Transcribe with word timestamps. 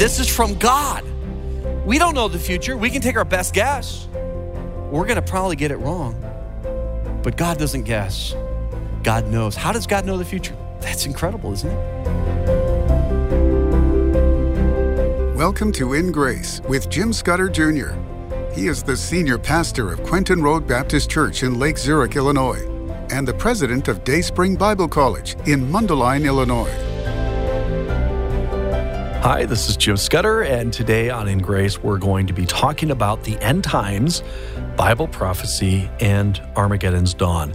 This 0.00 0.18
is 0.18 0.34
from 0.34 0.54
God. 0.54 1.04
We 1.84 1.98
don't 1.98 2.14
know 2.14 2.26
the 2.26 2.38
future. 2.38 2.74
We 2.74 2.88
can 2.88 3.02
take 3.02 3.16
our 3.16 3.24
best 3.26 3.52
guess. 3.52 4.08
We're 4.90 5.04
going 5.04 5.16
to 5.16 5.22
probably 5.22 5.56
get 5.56 5.70
it 5.70 5.76
wrong. 5.76 6.14
But 7.22 7.36
God 7.36 7.58
doesn't 7.58 7.82
guess. 7.82 8.34
God 9.02 9.26
knows. 9.26 9.54
How 9.54 9.72
does 9.72 9.86
God 9.86 10.06
know 10.06 10.16
the 10.16 10.24
future? 10.24 10.56
That's 10.80 11.04
incredible, 11.04 11.52
isn't 11.52 11.70
it? 11.70 11.76
Welcome 15.36 15.70
to 15.72 15.92
In 15.92 16.10
Grace 16.12 16.62
with 16.66 16.88
Jim 16.88 17.12
Scudder 17.12 17.50
Jr. 17.50 17.90
He 18.54 18.68
is 18.68 18.82
the 18.82 18.96
senior 18.96 19.36
pastor 19.36 19.92
of 19.92 20.02
Quentin 20.04 20.40
Road 20.40 20.66
Baptist 20.66 21.10
Church 21.10 21.42
in 21.42 21.58
Lake 21.58 21.76
Zurich, 21.76 22.16
Illinois, 22.16 22.66
and 23.10 23.28
the 23.28 23.34
president 23.34 23.88
of 23.88 24.02
Dayspring 24.04 24.56
Bible 24.56 24.88
College 24.88 25.36
in 25.46 25.70
Mundelein, 25.70 26.24
Illinois. 26.24 26.89
Hi, 29.22 29.44
this 29.44 29.68
is 29.68 29.76
Jim 29.76 29.98
Scudder, 29.98 30.40
and 30.40 30.72
today 30.72 31.10
on 31.10 31.28
In 31.28 31.40
Grace, 31.40 31.82
we're 31.82 31.98
going 31.98 32.26
to 32.26 32.32
be 32.32 32.46
talking 32.46 32.90
about 32.90 33.24
the 33.24 33.36
end 33.40 33.62
times, 33.64 34.22
Bible 34.78 35.08
prophecy, 35.08 35.90
and 36.00 36.40
Armageddon's 36.56 37.12
dawn. 37.12 37.52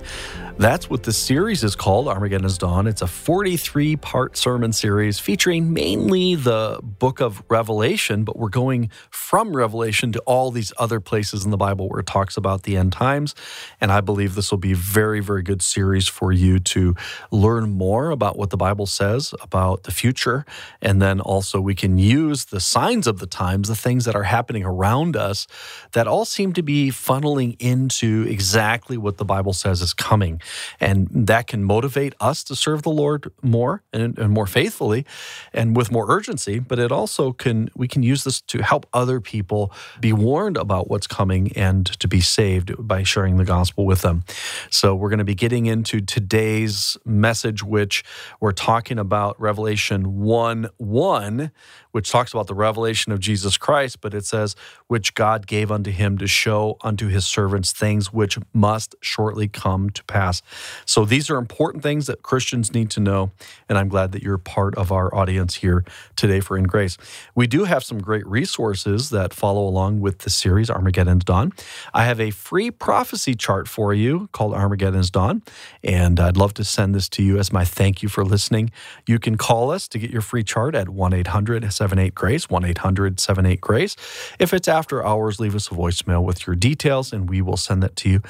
That's 0.58 0.90
what 0.90 1.04
the 1.04 1.12
series 1.12 1.66
is 1.66 1.76
called, 1.76 2.08
Armageddon's 2.08 2.58
Dawn. 2.58 2.88
It's 2.88 3.02
a 3.02 3.08
43 3.08 3.98
part 3.98 4.38
sermon 4.38 4.72
series 4.72 5.20
featuring 5.20 5.74
mainly 5.74 6.36
the 6.36 6.80
book 6.82 7.20
of 7.20 7.44
Revelation, 7.50 8.24
but 8.24 8.40
we're 8.40 8.48
going 8.48 8.90
from 9.10 9.54
Revelation 9.54 10.14
to 10.14 10.20
all 10.22 10.52
these 10.52 10.72
other 10.78 11.02
places 11.02 11.44
in 11.44 11.52
the 11.52 11.58
Bible 11.58 11.90
where 11.90 12.00
it 12.00 12.06
talks 12.06 12.38
about 12.38 12.64
the 12.64 12.78
end 12.78 12.94
times. 12.94 13.36
And 13.82 13.92
I 13.92 14.00
believe 14.00 14.36
this 14.36 14.50
will 14.50 14.58
be 14.58 14.72
a 14.72 14.78
very, 14.78 15.20
very 15.20 15.44
good 15.44 15.62
series 15.62 16.08
for 16.08 16.32
you 16.32 16.60
to 16.60 16.96
learn 17.32 17.72
more 17.72 18.10
about 18.10 18.38
what 18.38 18.50
the 18.50 18.58
Bible 18.58 18.86
says 18.86 19.34
about 19.42 19.84
the 19.84 19.92
future. 19.92 20.46
And 20.82 21.02
then 21.02 21.20
also 21.20 21.60
we 21.60 21.76
can 21.76 21.98
use 21.98 22.46
the 22.46 22.62
signs 22.62 23.08
of 23.08 23.20
the 23.20 23.28
times, 23.28 23.68
the 23.68 23.76
things 23.76 24.06
that 24.06 24.16
are 24.16 24.24
happening 24.24 24.64
around 24.64 25.18
us 25.18 25.48
that 25.92 26.08
all 26.08 26.24
seem 26.24 26.54
to 26.54 26.64
be 26.64 26.92
funneling 26.92 27.58
into 27.60 28.26
exactly 28.30 28.98
what 28.98 29.18
the 29.18 29.26
Bible 29.26 29.52
says 29.52 29.82
is 29.82 29.94
coming. 29.94 30.40
And 30.80 31.08
that 31.12 31.48
can 31.48 31.64
motivate 31.64 32.14
us 32.20 32.44
to 32.46 32.56
serve 32.56 32.84
the 32.84 32.90
Lord 32.90 33.32
more 33.42 33.84
and, 33.94 34.18
and, 34.18 34.34
more 34.34 34.48
faithfully 34.48 35.06
and 35.54 35.76
with 35.76 35.92
more 35.92 36.06
urgency. 36.10 36.60
But 36.60 36.80
it 36.80 36.92
also 36.92 37.32
can, 37.32 37.70
we 37.76 37.88
can 37.88 38.04
use 38.04 38.24
this 38.24 38.42
to 38.42 38.62
help 38.62 38.86
other 38.94 39.22
people 39.22 39.72
be 40.00 40.14
warned 40.14 40.58
about 40.58 40.90
what's 40.90 41.08
coming 41.08 41.52
and 41.56 41.86
to 42.00 42.08
be 42.08 42.22
saved 42.22 42.74
by 42.78 43.04
sharing 43.04 43.38
the 43.38 43.46
gospel 43.46 43.86
with 43.86 44.02
them. 44.02 44.24
So 44.70 44.96
we're 44.96 45.10
going 45.10 45.20
to 45.20 45.26
be 45.26 45.36
getting 45.36 45.66
into 45.66 46.02
today's 46.02 46.98
message, 47.06 47.64
which 47.64 48.04
we're 48.40 48.52
talking 48.52 49.00
about 49.00 49.40
Revelation 49.40 50.22
1 50.22 50.70
1, 50.78 51.52
which 51.96 52.12
talks 52.12 52.34
about 52.34 52.48
the 52.48 52.54
revelation 52.54 53.14
of 53.14 53.22
Jesus 53.22 53.56
Christ, 53.56 54.02
but 54.02 54.14
it 54.14 54.26
says, 54.26 54.54
which 54.88 55.14
God 55.14 55.48
gave 55.48 55.72
unto 55.72 55.92
him 55.92 56.18
to 56.18 56.28
show 56.28 56.76
unto 56.82 57.08
his 57.08 57.26
servants 57.26 57.72
things 57.72 58.12
which 58.12 58.38
must 58.54 58.96
shortly 59.00 59.48
come 59.48 59.90
to 59.92 60.04
pass. 60.04 60.42
So 60.86 61.06
these 61.06 61.30
are 61.30 61.38
important 61.38 61.84
things 61.84 62.08
that 62.08 62.22
Christians 62.22 62.74
need 62.74 62.90
to 62.92 63.00
know, 63.00 63.32
and 63.70 63.78
I'm 63.78 63.88
glad 63.88 64.12
that 64.12 64.22
you're 64.22 64.38
part 64.38 64.76
of 64.76 64.92
our 64.92 65.16
audience 65.16 65.56
here 65.56 65.86
today 66.18 66.42
for 66.42 66.58
In 66.58 66.66
Grace. 66.66 66.98
We 67.34 67.48
do 67.48 67.64
have 67.64 67.82
some 67.82 68.00
great 68.00 68.28
resources 68.28 69.10
that 69.12 69.34
follow 69.34 69.66
along 69.66 70.02
with 70.02 70.20
the 70.20 70.30
series 70.30 70.70
Armageddon's 70.70 71.24
Dawn. 71.24 71.54
I 71.94 72.04
have 72.04 72.20
a 72.20 72.32
free 72.32 72.72
prophecy 72.72 73.36
chart 73.36 73.70
for 73.70 73.94
you 73.94 74.28
called 74.34 74.54
Armageddon's 74.54 75.10
Dawn, 75.12 75.44
and 75.82 76.20
I'd 76.20 76.36
love 76.36 76.54
to 76.56 76.66
send 76.66 76.94
this 76.94 77.08
to 77.08 77.24
you 77.24 77.38
as 77.38 77.54
my 77.54 77.64
thank 77.64 78.04
you 78.04 78.10
for 78.10 78.26
listening. 78.26 78.70
You 79.08 79.18
can 79.18 79.38
call 79.38 79.72
us 79.72 79.88
to 79.88 79.98
get 79.98 80.12
your 80.12 80.22
free 80.22 80.44
chart 80.44 80.76
at 80.76 80.90
1 80.90 81.14
800 81.14 81.64
78 81.86 82.16
Grace, 82.16 82.50
1 82.50 82.66
800 82.66 83.20
78 83.20 83.62
Grace. 83.62 83.96
If 84.40 84.56
it's 84.56 84.68
after 84.68 85.06
hours, 85.06 85.40
leave 85.40 85.54
us 85.54 85.68
a 85.68 85.76
voicemail 85.76 86.24
with 86.24 86.48
your 86.48 86.56
details 86.56 87.14
and 87.14 87.30
we 87.30 87.44
will 87.44 87.58
send 87.58 87.84
that 87.84 87.96
to 87.98 88.10
you. 88.10 88.22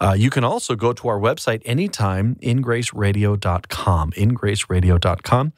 Uh, 0.00 0.16
you 0.18 0.30
can 0.30 0.42
also 0.42 0.74
go 0.74 0.92
to 0.92 1.06
our 1.06 1.20
website 1.20 1.62
anytime, 1.64 2.34
ingraceradio.com. 2.42 4.10
Ingraceradio.com. 4.10 5.52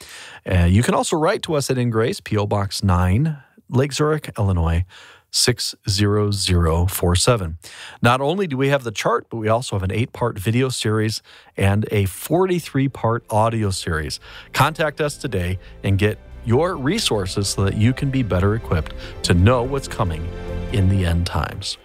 Uh, 0.50 0.64
you 0.64 0.82
can 0.82 0.94
also 0.94 1.16
write 1.16 1.41
to 1.44 1.54
us 1.54 1.70
at 1.70 1.78
Ingrace, 1.78 2.22
P.O. 2.22 2.47
Box 2.47 2.84
9, 2.84 3.38
Lake 3.70 3.94
Zurich, 3.94 4.30
Illinois. 4.36 4.84
60047. 5.30 7.59
Not 8.00 8.20
only 8.22 8.47
do 8.47 8.56
we 8.56 8.69
have 8.69 8.84
the 8.84 8.91
chart, 8.91 9.26
but 9.28 9.36
we 9.36 9.48
also 9.48 9.76
have 9.76 9.82
an 9.82 9.92
eight 9.92 10.14
part 10.14 10.38
video 10.38 10.70
series 10.70 11.20
and 11.56 11.86
a 11.91 12.06
43 12.06 12.88
part 12.88 13.22
audio 13.28 13.69
series. 13.70 14.19
Contact 14.54 14.98
us 15.00 15.19
today 15.19 15.59
and 15.82 15.98
get 15.98 16.19
your 16.46 16.76
resources 16.76 17.48
so 17.48 17.64
that 17.64 17.76
you 17.76 17.92
can 17.92 18.10
be 18.10 18.22
better 18.22 18.54
equipped 18.54 18.94
to 19.24 19.34
know 19.34 19.62
what's 19.62 19.88
coming 19.88 20.26
in 20.72 20.88
the 20.88 21.04
end 21.04 21.26
times. 21.26 21.76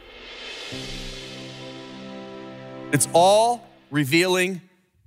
It's 2.94 3.08
all 3.14 3.68
revealing 3.90 4.62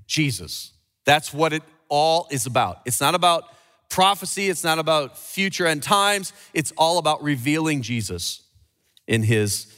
Jesus. 0.06 0.72
That's 1.06 1.32
what 1.32 1.52
it 1.52 1.62
all 1.88 2.26
is 2.30 2.46
about. 2.46 2.80
It's 2.84 3.00
not 3.00 3.14
about 3.14 3.44
prophecy, 3.88 4.48
it's 4.48 4.64
not 4.64 4.78
about 4.78 5.16
future 5.16 5.66
end 5.66 5.82
times, 5.82 6.32
it's 6.52 6.72
all 6.76 6.98
about 6.98 7.22
revealing 7.22 7.82
Jesus 7.82 8.42
in 9.06 9.22
his 9.22 9.72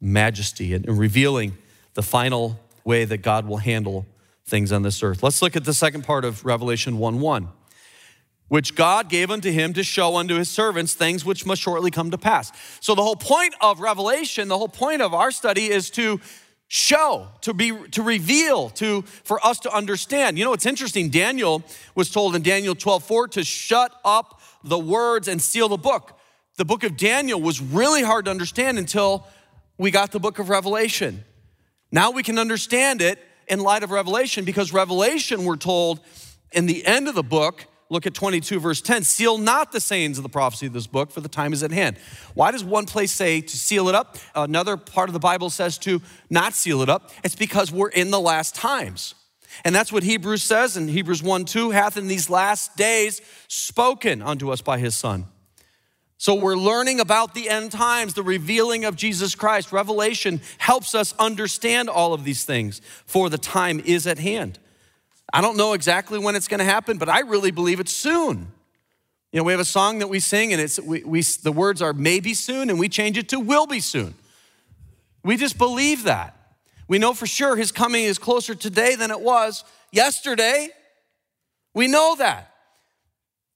majesty 0.00 0.74
and 0.74 0.86
revealing 0.98 1.56
the 1.94 2.02
final 2.02 2.58
way 2.84 3.04
that 3.04 3.18
God 3.18 3.46
will 3.46 3.58
handle 3.58 4.06
things 4.44 4.72
on 4.72 4.82
this 4.82 5.02
earth. 5.02 5.22
Let's 5.22 5.40
look 5.40 5.56
at 5.56 5.64
the 5.64 5.72
second 5.72 6.02
part 6.02 6.24
of 6.24 6.44
Revelation 6.44 6.98
1 6.98 7.20
1 7.20 7.48
which 8.48 8.74
God 8.74 9.08
gave 9.08 9.30
unto 9.30 9.50
him 9.50 9.72
to 9.72 9.82
show 9.82 10.16
unto 10.16 10.36
his 10.36 10.48
servants 10.48 10.94
things 10.94 11.24
which 11.24 11.46
must 11.46 11.62
shortly 11.62 11.90
come 11.90 12.10
to 12.10 12.18
pass. 12.18 12.52
So 12.80 12.94
the 12.94 13.02
whole 13.02 13.16
point 13.16 13.54
of 13.60 13.80
Revelation, 13.80 14.48
the 14.48 14.58
whole 14.58 14.68
point 14.68 15.00
of 15.00 15.14
our 15.14 15.30
study 15.30 15.70
is 15.70 15.88
to 15.90 16.20
show, 16.68 17.28
to 17.42 17.52
be 17.52 17.72
to 17.90 18.02
reveal, 18.02 18.70
to 18.70 19.02
for 19.02 19.44
us 19.44 19.58
to 19.60 19.74
understand. 19.74 20.38
You 20.38 20.44
know, 20.44 20.52
it's 20.52 20.66
interesting. 20.66 21.10
Daniel 21.10 21.62
was 21.94 22.10
told 22.10 22.34
in 22.34 22.42
Daniel 22.42 22.74
12, 22.74 23.04
4 23.04 23.28
to 23.28 23.44
shut 23.44 23.92
up 24.04 24.40
the 24.64 24.78
words 24.78 25.28
and 25.28 25.40
seal 25.40 25.68
the 25.68 25.76
book. 25.76 26.18
The 26.56 26.64
book 26.64 26.84
of 26.84 26.96
Daniel 26.96 27.40
was 27.40 27.60
really 27.60 28.02
hard 28.02 28.26
to 28.26 28.30
understand 28.30 28.78
until 28.78 29.26
we 29.78 29.90
got 29.90 30.12
the 30.12 30.20
book 30.20 30.38
of 30.38 30.48
Revelation. 30.48 31.24
Now 31.90 32.10
we 32.10 32.22
can 32.22 32.38
understand 32.38 33.02
it 33.02 33.18
in 33.48 33.60
light 33.60 33.82
of 33.82 33.90
Revelation 33.90 34.44
because 34.44 34.72
Revelation, 34.72 35.44
we're 35.44 35.56
told 35.56 36.00
in 36.52 36.66
the 36.66 36.86
end 36.86 37.08
of 37.08 37.14
the 37.14 37.22
book, 37.22 37.66
Look 37.92 38.06
at 38.06 38.14
22, 38.14 38.58
verse 38.58 38.80
10. 38.80 39.04
Seal 39.04 39.36
not 39.36 39.70
the 39.70 39.78
sayings 39.78 40.16
of 40.16 40.22
the 40.22 40.30
prophecy 40.30 40.64
of 40.64 40.72
this 40.72 40.86
book, 40.86 41.10
for 41.10 41.20
the 41.20 41.28
time 41.28 41.52
is 41.52 41.62
at 41.62 41.72
hand. 41.72 41.98
Why 42.32 42.50
does 42.50 42.64
one 42.64 42.86
place 42.86 43.12
say 43.12 43.42
to 43.42 43.56
seal 43.56 43.90
it 43.90 43.94
up? 43.94 44.16
Another 44.34 44.78
part 44.78 45.10
of 45.10 45.12
the 45.12 45.18
Bible 45.18 45.50
says 45.50 45.76
to 45.80 46.00
not 46.30 46.54
seal 46.54 46.80
it 46.80 46.88
up. 46.88 47.10
It's 47.22 47.34
because 47.34 47.70
we're 47.70 47.90
in 47.90 48.10
the 48.10 48.18
last 48.18 48.54
times. 48.54 49.14
And 49.62 49.74
that's 49.74 49.92
what 49.92 50.04
Hebrews 50.04 50.42
says 50.42 50.78
in 50.78 50.88
Hebrews 50.88 51.22
1 51.22 51.44
2 51.44 51.72
hath 51.72 51.98
in 51.98 52.08
these 52.08 52.30
last 52.30 52.78
days 52.78 53.20
spoken 53.48 54.22
unto 54.22 54.50
us 54.50 54.62
by 54.62 54.78
his 54.78 54.96
Son. 54.96 55.26
So 56.16 56.34
we're 56.34 56.56
learning 56.56 56.98
about 56.98 57.34
the 57.34 57.50
end 57.50 57.72
times, 57.72 58.14
the 58.14 58.22
revealing 58.22 58.86
of 58.86 58.96
Jesus 58.96 59.34
Christ. 59.34 59.70
Revelation 59.70 60.40
helps 60.56 60.94
us 60.94 61.14
understand 61.18 61.90
all 61.90 62.14
of 62.14 62.24
these 62.24 62.44
things, 62.44 62.80
for 63.04 63.28
the 63.28 63.36
time 63.36 63.82
is 63.84 64.06
at 64.06 64.18
hand. 64.18 64.58
I 65.32 65.40
don't 65.40 65.56
know 65.56 65.72
exactly 65.72 66.18
when 66.18 66.36
it's 66.36 66.48
going 66.48 66.58
to 66.58 66.64
happen, 66.64 66.98
but 66.98 67.08
I 67.08 67.20
really 67.20 67.50
believe 67.50 67.80
it's 67.80 67.92
soon. 67.92 68.52
You 69.32 69.38
know, 69.38 69.44
we 69.44 69.52
have 69.52 69.60
a 69.60 69.64
song 69.64 70.00
that 70.00 70.08
we 70.08 70.20
sing, 70.20 70.52
and 70.52 70.60
it's 70.60 70.78
we, 70.78 71.02
we, 71.04 71.22
the 71.22 71.52
words 71.52 71.80
are 71.80 71.94
maybe 71.94 72.34
soon, 72.34 72.68
and 72.68 72.78
we 72.78 72.88
change 72.88 73.16
it 73.16 73.30
to 73.30 73.40
will 73.40 73.66
be 73.66 73.80
soon. 73.80 74.14
We 75.24 75.36
just 75.36 75.56
believe 75.56 76.04
that. 76.04 76.36
We 76.86 76.98
know 76.98 77.14
for 77.14 77.26
sure 77.26 77.56
his 77.56 77.72
coming 77.72 78.04
is 78.04 78.18
closer 78.18 78.54
today 78.54 78.94
than 78.94 79.10
it 79.10 79.20
was 79.20 79.64
yesterday. 79.90 80.68
We 81.72 81.86
know 81.86 82.16
that. 82.18 82.51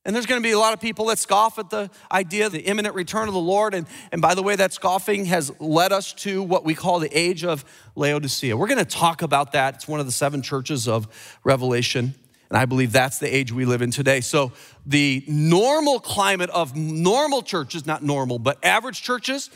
And 0.06 0.14
there's 0.14 0.24
going 0.24 0.40
to 0.40 0.48
be 0.48 0.52
a 0.52 0.58
lot 0.58 0.72
of 0.72 0.80
people 0.80 1.06
that 1.06 1.18
scoff 1.18 1.58
at 1.58 1.68
the 1.68 1.90
idea 2.12 2.46
of 2.46 2.52
the 2.52 2.60
imminent 2.60 2.94
return 2.94 3.26
of 3.26 3.34
the 3.34 3.40
Lord. 3.40 3.74
And, 3.74 3.88
and 4.12 4.22
by 4.22 4.36
the 4.36 4.42
way, 4.42 4.54
that 4.54 4.72
scoffing 4.72 5.24
has 5.24 5.52
led 5.60 5.90
us 5.90 6.12
to 6.12 6.44
what 6.44 6.64
we 6.64 6.76
call 6.76 7.00
the 7.00 7.10
age 7.10 7.42
of 7.42 7.64
Laodicea. 7.96 8.56
We're 8.56 8.68
going 8.68 8.78
to 8.78 8.84
talk 8.84 9.22
about 9.22 9.50
that. 9.52 9.74
It's 9.74 9.88
one 9.88 9.98
of 9.98 10.06
the 10.06 10.12
seven 10.12 10.42
churches 10.42 10.86
of 10.86 11.08
Revelation. 11.42 12.14
And 12.48 12.56
I 12.56 12.66
believe 12.66 12.92
that's 12.92 13.18
the 13.18 13.34
age 13.34 13.50
we 13.50 13.64
live 13.64 13.82
in 13.82 13.90
today. 13.90 14.20
So, 14.20 14.52
the 14.86 15.24
normal 15.26 15.98
climate 15.98 16.50
of 16.50 16.76
normal 16.76 17.42
churches, 17.42 17.84
not 17.84 18.04
normal, 18.04 18.38
but 18.38 18.64
average 18.64 19.02
churches, 19.02 19.50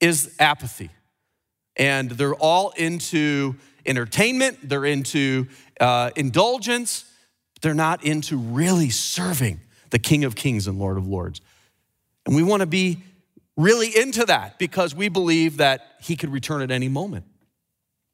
is 0.00 0.34
apathy. 0.40 0.90
And 1.76 2.10
they're 2.10 2.34
all 2.34 2.70
into 2.76 3.54
entertainment, 3.86 4.68
they're 4.68 4.84
into 4.84 5.46
uh, 5.80 6.10
indulgence, 6.16 7.04
they're 7.62 7.72
not 7.72 8.02
into 8.02 8.36
really 8.36 8.90
serving 8.90 9.60
the 9.90 9.98
King 9.98 10.24
of 10.24 10.34
Kings 10.34 10.66
and 10.66 10.78
Lord 10.78 10.98
of 10.98 11.06
Lords. 11.06 11.40
And 12.24 12.34
we 12.34 12.42
want 12.42 12.60
to 12.60 12.66
be 12.66 12.98
really 13.56 13.96
into 13.96 14.24
that 14.26 14.58
because 14.58 14.94
we 14.94 15.08
believe 15.08 15.58
that 15.58 15.86
he 16.02 16.16
could 16.16 16.30
return 16.30 16.62
at 16.62 16.70
any 16.70 16.88
moment. 16.88 17.24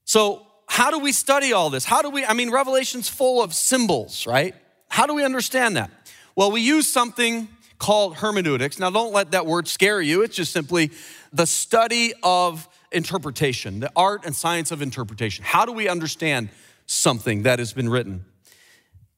So, 0.04 0.46
how 0.68 0.90
do 0.90 0.98
we 0.98 1.12
study 1.12 1.52
all 1.52 1.68
this? 1.68 1.84
How 1.84 2.00
do 2.00 2.08
we, 2.08 2.24
I 2.24 2.32
mean, 2.32 2.50
Revelation's 2.50 3.08
full 3.08 3.42
of 3.42 3.52
symbols, 3.52 4.26
right? 4.26 4.54
How 4.88 5.06
do 5.06 5.12
we 5.12 5.22
understand 5.22 5.76
that? 5.76 5.90
Well, 6.34 6.50
we 6.50 6.62
use 6.62 6.90
something 6.90 7.48
called 7.78 8.16
hermeneutics. 8.16 8.78
Now, 8.78 8.88
don't 8.88 9.12
let 9.12 9.32
that 9.32 9.44
word 9.44 9.68
scare 9.68 10.00
you. 10.00 10.22
It's 10.22 10.36
just 10.36 10.52
simply 10.52 10.90
the 11.32 11.46
study 11.46 12.14
of 12.22 12.68
interpretation, 12.90 13.80
the 13.80 13.90
art 13.96 14.24
and 14.24 14.34
science 14.34 14.70
of 14.70 14.80
interpretation. 14.80 15.44
How 15.44 15.66
do 15.66 15.72
we 15.72 15.88
understand 15.88 16.48
something 16.86 17.42
that 17.42 17.58
has 17.58 17.72
been 17.72 17.88
written? 17.88 18.24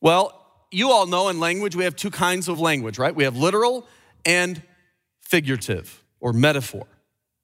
Well, 0.01 0.44
you 0.75 0.91
all 0.91 1.07
know 1.07 1.29
in 1.29 1.41
language 1.41 1.77
we 1.77 1.85
have 1.85 1.97
two 1.97 2.11
kinds 2.11 2.49
of 2.49 2.59
language, 2.61 2.99
right? 2.99 3.15
We 3.15 3.25
have 3.25 3.37
literal 3.37 3.87
and 4.27 4.61
figurative 5.21 6.03
or 6.21 6.33
metaphor, 6.33 6.87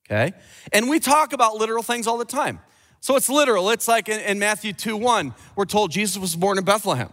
okay? 0.07 0.33
And 0.73 0.89
we 0.89 1.01
talk 1.01 1.33
about 1.33 1.57
literal 1.57 1.83
things 1.83 2.07
all 2.07 2.19
the 2.19 2.25
time. 2.25 2.61
So 3.01 3.17
it's 3.17 3.31
literal. 3.31 3.71
It's 3.71 3.89
like 3.89 4.09
in, 4.09 4.21
in 4.21 4.39
Matthew 4.39 4.73
2 4.73 4.97
1, 4.97 5.35
we're 5.57 5.65
told 5.65 5.91
Jesus 5.91 6.19
was 6.19 6.37
born 6.37 6.59
in 6.59 6.65
Bethlehem. 6.65 7.11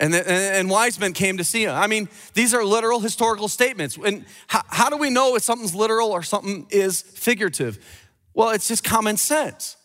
And, 0.00 0.14
and, 0.14 0.70
wise 0.70 1.00
men 1.00 1.12
came 1.12 1.38
to 1.38 1.44
see 1.44 1.64
him. 1.64 1.74
I 1.74 1.88
mean, 1.88 2.08
these 2.32 2.54
are 2.54 2.64
literal 2.64 3.00
historical 3.00 3.48
statements. 3.48 3.96
And 3.96 4.24
how, 4.46 4.62
how 4.68 4.90
do 4.90 4.96
we 4.96 5.10
know 5.10 5.34
if 5.34 5.42
something's 5.42 5.74
literal 5.74 6.12
or 6.12 6.22
something 6.22 6.68
is 6.70 7.02
figurative? 7.02 7.84
Well, 8.32 8.50
it's 8.50 8.68
just 8.68 8.84
common 8.84 9.16
sense. 9.16 9.76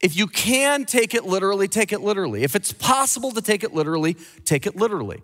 If 0.00 0.16
you 0.16 0.26
can 0.26 0.84
take 0.84 1.14
it 1.14 1.24
literally, 1.24 1.68
take 1.68 1.92
it 1.92 2.00
literally. 2.00 2.42
If 2.42 2.54
it's 2.54 2.72
possible 2.72 3.32
to 3.32 3.40
take 3.40 3.64
it 3.64 3.74
literally, 3.74 4.16
take 4.44 4.66
it 4.66 4.76
literally. 4.76 5.22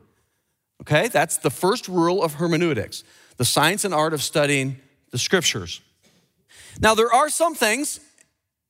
Okay, 0.80 1.08
that's 1.08 1.38
the 1.38 1.50
first 1.50 1.88
rule 1.88 2.22
of 2.22 2.34
hermeneutics, 2.34 3.04
the 3.36 3.44
science 3.44 3.84
and 3.84 3.94
art 3.94 4.14
of 4.14 4.22
studying 4.22 4.78
the 5.10 5.18
scriptures. 5.18 5.80
Now, 6.80 6.94
there 6.94 7.12
are 7.12 7.28
some 7.28 7.54
things 7.54 8.00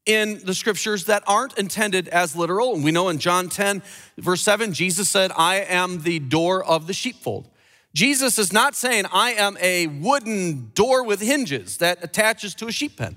in 0.05 0.41
the 0.45 0.55
scriptures 0.55 1.05
that 1.05 1.23
aren't 1.27 1.57
intended 1.59 2.09
as 2.09 2.35
literal. 2.35 2.75
And 2.75 2.83
we 2.83 2.91
know 2.91 3.09
in 3.09 3.19
John 3.19 3.49
10, 3.49 3.83
verse 4.19 4.43
7, 4.43 4.73
Jesus 4.73 5.09
said, 5.09 5.31
I 5.37 5.57
am 5.61 6.03
the 6.03 6.19
door 6.19 6.65
of 6.65 6.87
the 6.87 6.93
sheepfold. 6.93 7.49
Jesus 7.95 8.39
is 8.39 8.53
not 8.53 8.75
saying, 8.75 9.05
I 9.13 9.33
am 9.35 9.57
a 9.61 9.87
wooden 9.87 10.73
door 10.75 11.05
with 11.05 11.21
hinges 11.21 11.77
that 11.79 12.03
attaches 12.03 12.55
to 12.57 12.67
a 12.67 12.73
sheep 12.73 12.97
pen. 12.97 13.17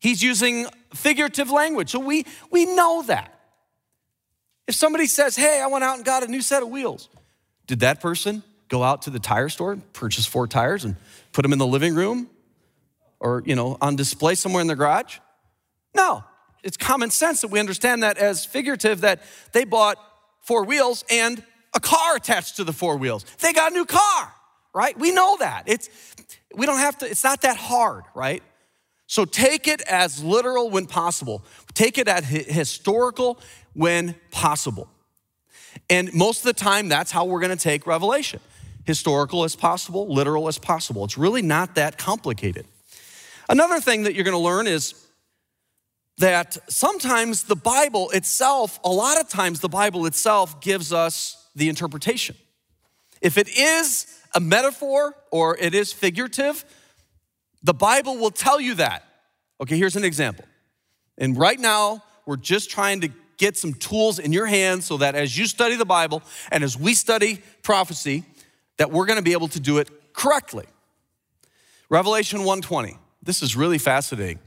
He's 0.00 0.22
using 0.22 0.66
figurative 0.94 1.50
language. 1.50 1.90
So 1.90 1.98
we, 1.98 2.24
we 2.50 2.64
know 2.66 3.02
that. 3.02 3.30
If 4.66 4.74
somebody 4.74 5.06
says, 5.06 5.36
Hey, 5.36 5.60
I 5.60 5.66
went 5.66 5.84
out 5.84 5.96
and 5.96 6.04
got 6.04 6.22
a 6.22 6.26
new 6.26 6.40
set 6.40 6.62
of 6.62 6.68
wheels, 6.68 7.08
did 7.66 7.80
that 7.80 8.00
person 8.00 8.42
go 8.68 8.82
out 8.82 9.02
to 9.02 9.10
the 9.10 9.18
tire 9.18 9.48
store, 9.48 9.76
purchase 9.92 10.26
four 10.26 10.46
tires, 10.46 10.84
and 10.84 10.96
put 11.32 11.42
them 11.42 11.52
in 11.52 11.58
the 11.58 11.66
living 11.66 11.94
room 11.94 12.30
or, 13.20 13.42
you 13.44 13.54
know, 13.54 13.76
on 13.80 13.96
display 13.96 14.34
somewhere 14.34 14.62
in 14.62 14.66
the 14.66 14.76
garage? 14.76 15.18
No, 15.94 16.24
it's 16.62 16.76
common 16.76 17.10
sense 17.10 17.42
that 17.42 17.48
we 17.48 17.60
understand 17.60 18.02
that 18.02 18.16
as 18.16 18.44
figurative 18.44 19.02
that 19.02 19.22
they 19.52 19.64
bought 19.64 19.98
four 20.40 20.64
wheels 20.64 21.04
and 21.10 21.42
a 21.74 21.80
car 21.80 22.16
attached 22.16 22.56
to 22.56 22.64
the 22.64 22.72
four 22.72 22.96
wheels. 22.96 23.24
They 23.40 23.52
got 23.52 23.72
a 23.72 23.74
new 23.74 23.84
car, 23.84 24.32
right? 24.74 24.98
We 24.98 25.12
know 25.12 25.36
that. 25.38 25.64
It's 25.66 25.88
we 26.54 26.66
don't 26.66 26.78
have 26.78 26.98
to 26.98 27.06
it's 27.06 27.24
not 27.24 27.42
that 27.42 27.56
hard, 27.56 28.04
right? 28.14 28.42
So 29.06 29.24
take 29.24 29.68
it 29.68 29.82
as 29.82 30.22
literal 30.22 30.70
when 30.70 30.86
possible. 30.86 31.44
Take 31.74 31.98
it 31.98 32.08
as 32.08 32.24
historical 32.24 33.38
when 33.74 34.14
possible. 34.30 34.88
And 35.90 36.12
most 36.14 36.38
of 36.38 36.44
the 36.44 36.52
time 36.52 36.88
that's 36.88 37.10
how 37.10 37.24
we're 37.24 37.40
going 37.40 37.56
to 37.56 37.62
take 37.62 37.86
revelation. 37.86 38.40
Historical 38.84 39.44
as 39.44 39.56
possible, 39.56 40.12
literal 40.12 40.48
as 40.48 40.58
possible. 40.58 41.04
It's 41.04 41.18
really 41.18 41.42
not 41.42 41.74
that 41.74 41.98
complicated. 41.98 42.66
Another 43.48 43.80
thing 43.80 44.04
that 44.04 44.14
you're 44.14 44.24
going 44.24 44.36
to 44.36 44.38
learn 44.38 44.66
is 44.66 44.94
that 46.18 46.56
sometimes 46.68 47.44
the 47.44 47.56
Bible 47.56 48.10
itself, 48.10 48.78
a 48.84 48.90
lot 48.90 49.20
of 49.20 49.28
times 49.28 49.60
the 49.60 49.68
Bible 49.68 50.06
itself 50.06 50.60
gives 50.60 50.92
us 50.92 51.48
the 51.56 51.68
interpretation. 51.68 52.36
If 53.20 53.36
it 53.38 53.48
is 53.48 54.20
a 54.34 54.40
metaphor 54.40 55.14
or 55.30 55.56
it 55.56 55.74
is 55.74 55.92
figurative, 55.92 56.64
the 57.64 57.74
Bible 57.74 58.18
will 58.18 58.30
tell 58.30 58.60
you 58.60 58.74
that. 58.74 59.04
Okay, 59.60 59.76
here's 59.76 59.96
an 59.96 60.04
example. 60.04 60.44
And 61.18 61.36
right 61.36 61.58
now, 61.58 62.04
we're 62.26 62.36
just 62.36 62.70
trying 62.70 63.00
to 63.00 63.08
get 63.38 63.56
some 63.56 63.74
tools 63.74 64.18
in 64.18 64.32
your 64.32 64.46
hands 64.46 64.84
so 64.84 64.98
that 64.98 65.14
as 65.14 65.36
you 65.36 65.46
study 65.46 65.74
the 65.74 65.84
Bible 65.84 66.22
and 66.52 66.62
as 66.62 66.78
we 66.78 66.94
study 66.94 67.42
prophecy, 67.62 68.24
that 68.76 68.92
we're 68.92 69.06
going 69.06 69.18
to 69.18 69.24
be 69.24 69.32
able 69.32 69.48
to 69.48 69.60
do 69.60 69.78
it 69.78 69.90
correctly. 70.12 70.66
Revelation 71.88 72.40
120. 72.40 72.96
This 73.22 73.42
is 73.42 73.56
really 73.56 73.78
fascinating. 73.78 74.38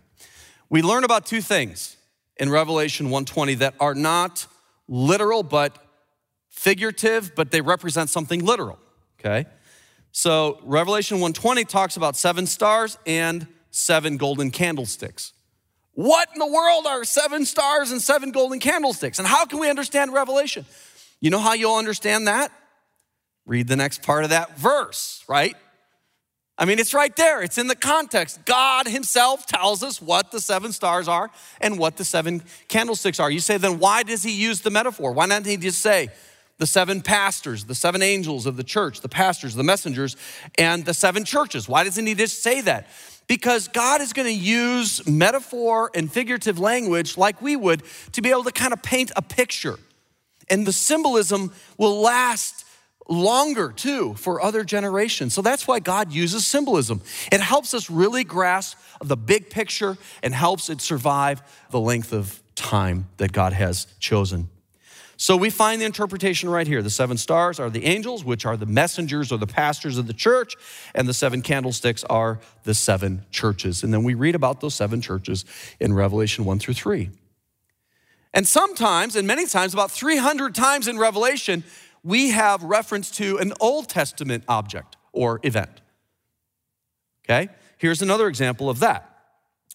We 0.69 0.81
learn 0.81 1.03
about 1.03 1.25
two 1.25 1.41
things 1.41 1.97
in 2.37 2.49
Revelation 2.49 3.07
120 3.07 3.55
that 3.55 3.73
are 3.79 3.95
not 3.95 4.45
literal 4.87 5.43
but 5.43 5.83
figurative, 6.49 7.33
but 7.35 7.51
they 7.51 7.61
represent 7.61 8.09
something 8.09 8.45
literal, 8.45 8.77
okay? 9.19 9.47
So 10.11 10.59
Revelation 10.63 11.17
120 11.17 11.65
talks 11.65 11.97
about 11.97 12.15
seven 12.15 12.47
stars 12.47 12.97
and 13.05 13.47
seven 13.71 14.17
golden 14.17 14.51
candlesticks. 14.51 15.33
What 15.93 16.29
in 16.33 16.39
the 16.39 16.47
world 16.47 16.85
are 16.85 17.03
seven 17.03 17.45
stars 17.45 17.91
and 17.91 18.01
seven 18.01 18.31
golden 18.31 18.59
candlesticks? 18.59 19.19
And 19.19 19.27
how 19.27 19.45
can 19.45 19.59
we 19.59 19.69
understand 19.69 20.13
Revelation? 20.13 20.65
You 21.19 21.31
know 21.31 21.39
how 21.39 21.53
you'll 21.53 21.75
understand 21.75 22.27
that? 22.27 22.51
Read 23.45 23.67
the 23.67 23.75
next 23.75 24.03
part 24.03 24.23
of 24.23 24.29
that 24.31 24.57
verse, 24.57 25.23
right? 25.27 25.55
I 26.59 26.65
mean, 26.65 26.79
it's 26.79 26.93
right 26.93 27.15
there, 27.15 27.41
it's 27.43 27.57
in 27.57 27.67
the 27.67 27.75
context. 27.75 28.45
God 28.45 28.87
Himself 28.87 29.45
tells 29.45 29.83
us 29.83 30.01
what 30.01 30.31
the 30.31 30.41
seven 30.41 30.71
stars 30.71 31.07
are 31.07 31.29
and 31.61 31.77
what 31.77 31.97
the 31.97 32.03
seven 32.03 32.41
candlesticks 32.67 33.19
are. 33.19 33.29
You 33.29 33.39
say, 33.39 33.57
then 33.57 33.77
why 33.79 34.03
does 34.03 34.23
He 34.23 34.31
use 34.31 34.61
the 34.61 34.71
metaphor? 34.71 35.11
Why 35.11 35.27
not 35.27 35.45
He 35.45 35.57
just 35.57 35.79
say, 35.79 36.09
the 36.57 36.67
seven 36.67 37.01
pastors, 37.01 37.65
the 37.65 37.75
seven 37.75 38.01
angels 38.01 38.45
of 38.45 38.57
the 38.57 38.63
church, 38.63 39.01
the 39.01 39.09
pastors, 39.09 39.55
the 39.55 39.63
messengers, 39.63 40.15
and 40.57 40.85
the 40.85 40.93
seven 40.93 41.23
churches? 41.23 41.67
Why 41.69 41.83
doesn't 41.83 42.05
He 42.05 42.15
just 42.15 42.41
say 42.41 42.61
that? 42.61 42.87
Because 43.27 43.67
God 43.67 44.01
is 44.01 44.13
going 44.13 44.27
to 44.27 44.33
use 44.33 45.05
metaphor 45.07 45.91
and 45.93 46.11
figurative 46.11 46.59
language 46.59 47.17
like 47.17 47.41
we 47.41 47.55
would 47.55 47.83
to 48.13 48.21
be 48.21 48.29
able 48.29 48.45
to 48.45 48.51
kind 48.51 48.73
of 48.73 48.81
paint 48.81 49.11
a 49.15 49.21
picture. 49.21 49.77
And 50.49 50.65
the 50.65 50.71
symbolism 50.71 51.51
will 51.77 51.99
last 52.01 52.63
longer 53.09 53.71
too 53.71 54.13
for 54.15 54.41
other 54.41 54.63
generations. 54.63 55.33
So 55.33 55.41
that's 55.41 55.67
why 55.67 55.79
God 55.79 56.11
uses 56.11 56.45
symbolism. 56.45 57.01
It 57.31 57.41
helps 57.41 57.73
us 57.73 57.89
really 57.89 58.23
grasp 58.23 58.77
the 59.01 59.17
big 59.17 59.49
picture 59.49 59.97
and 60.23 60.33
helps 60.33 60.69
it 60.69 60.81
survive 60.81 61.41
the 61.69 61.79
length 61.79 62.13
of 62.13 62.41
time 62.55 63.07
that 63.17 63.31
God 63.31 63.53
has 63.53 63.87
chosen. 63.99 64.49
So 65.19 65.35
we 65.35 65.49
find 65.49 65.81
the 65.81 65.85
interpretation 65.85 66.47
right 66.47 66.67
here. 66.67 66.83
The 66.83 66.91
seven 66.91 67.17
stars 67.17 67.59
are 67.59 67.71
the 67.71 67.85
angels, 67.85 68.23
which 68.23 68.45
are 68.45 68.55
the 68.55 68.67
messengers 68.67 69.31
or 69.31 69.37
the 69.37 69.47
pastors 69.47 69.97
of 69.97 70.05
the 70.05 70.13
church, 70.13 70.55
and 70.93 71.09
the 71.09 71.13
seven 71.13 71.41
candlesticks 71.41 72.03
are 72.03 72.39
the 72.63 72.75
seven 72.75 73.25
churches. 73.31 73.83
And 73.83 73.91
then 73.91 74.03
we 74.03 74.13
read 74.13 74.35
about 74.35 74.61
those 74.61 74.75
seven 74.75 75.01
churches 75.01 75.43
in 75.79 75.93
Revelation 75.93 76.45
1 76.45 76.59
through 76.59 76.75
3. 76.75 77.09
And 78.31 78.47
sometimes, 78.47 79.15
and 79.15 79.27
many 79.27 79.47
times, 79.47 79.73
about 79.73 79.89
300 79.89 80.53
times 80.53 80.87
in 80.87 80.99
Revelation, 80.99 81.63
we 82.03 82.29
have 82.29 82.61
reference 82.61 83.09
to 83.11 83.39
an 83.39 83.53
Old 83.59 83.89
Testament 83.89 84.43
object 84.47 84.97
or 85.13 85.39
event. 85.41 85.81
Okay? 87.25 87.49
Here's 87.79 88.03
another 88.03 88.27
example 88.27 88.69
of 88.69 88.79
that. 88.79 89.09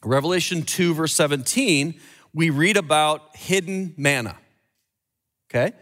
Revelation 0.04 0.62
2, 0.62 0.94
verse 0.94 1.14
17, 1.14 1.98
we 2.32 2.50
read 2.50 2.76
about 2.76 3.34
hidden 3.36 3.94
manna. 3.96 4.36
Okay? 5.54 5.76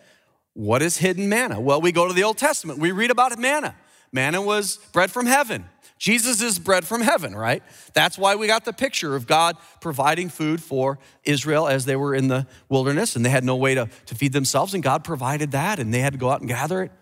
What 0.54 0.82
is 0.82 0.96
hidden 0.96 1.28
manna? 1.28 1.60
Well, 1.60 1.80
we 1.80 1.92
go 1.92 2.08
to 2.08 2.14
the 2.14 2.24
Old 2.24 2.38
Testament, 2.38 2.80
we 2.80 2.90
read 2.90 3.10
about 3.10 3.38
manna. 3.38 3.76
Manna 4.12 4.42
was 4.42 4.78
bread 4.92 5.12
from 5.12 5.26
heaven. 5.26 5.66
Jesus 5.96 6.40
is 6.40 6.58
bread 6.58 6.86
from 6.86 7.02
heaven, 7.02 7.36
right? 7.36 7.62
That's 7.92 8.16
why 8.18 8.34
we 8.34 8.46
got 8.46 8.64
the 8.64 8.72
picture 8.72 9.14
of 9.14 9.26
God 9.26 9.56
providing 9.80 10.30
food 10.30 10.62
for 10.62 10.98
Israel 11.24 11.68
as 11.68 11.84
they 11.84 11.94
were 11.94 12.14
in 12.14 12.28
the 12.28 12.46
wilderness 12.70 13.14
and 13.14 13.24
they 13.24 13.30
had 13.30 13.44
no 13.44 13.54
way 13.54 13.74
to, 13.74 13.88
to 14.06 14.14
feed 14.14 14.32
themselves, 14.32 14.72
and 14.72 14.82
God 14.82 15.04
provided 15.04 15.52
that 15.52 15.78
and 15.78 15.92
they 15.92 16.00
had 16.00 16.14
to 16.14 16.18
go 16.18 16.30
out 16.30 16.40
and 16.40 16.48
gather 16.48 16.82
it. 16.82 16.92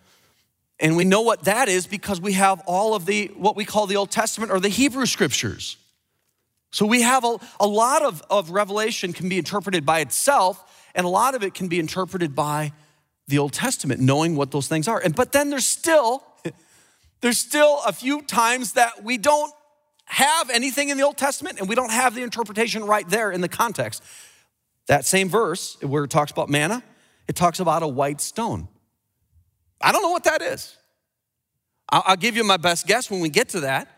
And 0.80 0.96
we 0.96 1.04
know 1.04 1.22
what 1.22 1.44
that 1.44 1.68
is 1.68 1.86
because 1.86 2.20
we 2.20 2.34
have 2.34 2.60
all 2.66 2.94
of 2.94 3.06
the, 3.06 3.28
what 3.36 3.56
we 3.56 3.64
call 3.64 3.86
the 3.86 3.96
Old 3.96 4.10
Testament 4.10 4.52
or 4.52 4.60
the 4.60 4.68
Hebrew 4.68 5.06
scriptures. 5.06 5.76
So 6.70 6.84
we 6.84 7.02
have 7.02 7.24
a, 7.24 7.38
a 7.58 7.66
lot 7.66 8.02
of, 8.02 8.22
of 8.30 8.50
Revelation 8.50 9.12
can 9.12 9.28
be 9.28 9.38
interpreted 9.38 9.86
by 9.86 10.00
itself, 10.00 10.67
and 10.98 11.04
a 11.06 11.08
lot 11.08 11.36
of 11.36 11.44
it 11.44 11.54
can 11.54 11.68
be 11.68 11.78
interpreted 11.78 12.34
by 12.34 12.72
the 13.28 13.38
Old 13.38 13.52
Testament, 13.52 14.00
knowing 14.00 14.34
what 14.34 14.50
those 14.50 14.66
things 14.66 14.88
are. 14.88 14.98
And 14.98 15.14
but 15.14 15.30
then 15.30 15.48
there's 15.48 15.64
still 15.64 16.24
there's 17.20 17.38
still 17.38 17.80
a 17.86 17.92
few 17.92 18.20
times 18.22 18.72
that 18.72 19.04
we 19.04 19.16
don't 19.16 19.52
have 20.06 20.50
anything 20.50 20.88
in 20.88 20.96
the 20.96 21.04
Old 21.04 21.16
Testament 21.16 21.60
and 21.60 21.68
we 21.68 21.76
don't 21.76 21.92
have 21.92 22.16
the 22.16 22.22
interpretation 22.22 22.84
right 22.84 23.08
there 23.08 23.30
in 23.30 23.40
the 23.40 23.48
context. 23.48 24.02
That 24.88 25.04
same 25.04 25.28
verse 25.28 25.80
where 25.82 26.02
it 26.02 26.10
talks 26.10 26.32
about 26.32 26.48
manna, 26.48 26.82
it 27.28 27.36
talks 27.36 27.60
about 27.60 27.84
a 27.84 27.88
white 27.88 28.20
stone. 28.20 28.66
I 29.80 29.92
don't 29.92 30.02
know 30.02 30.10
what 30.10 30.24
that 30.24 30.42
is. 30.42 30.76
I'll 31.90 32.16
give 32.16 32.36
you 32.36 32.42
my 32.42 32.56
best 32.56 32.86
guess 32.86 33.08
when 33.10 33.20
we 33.20 33.28
get 33.28 33.50
to 33.50 33.60
that, 33.60 33.88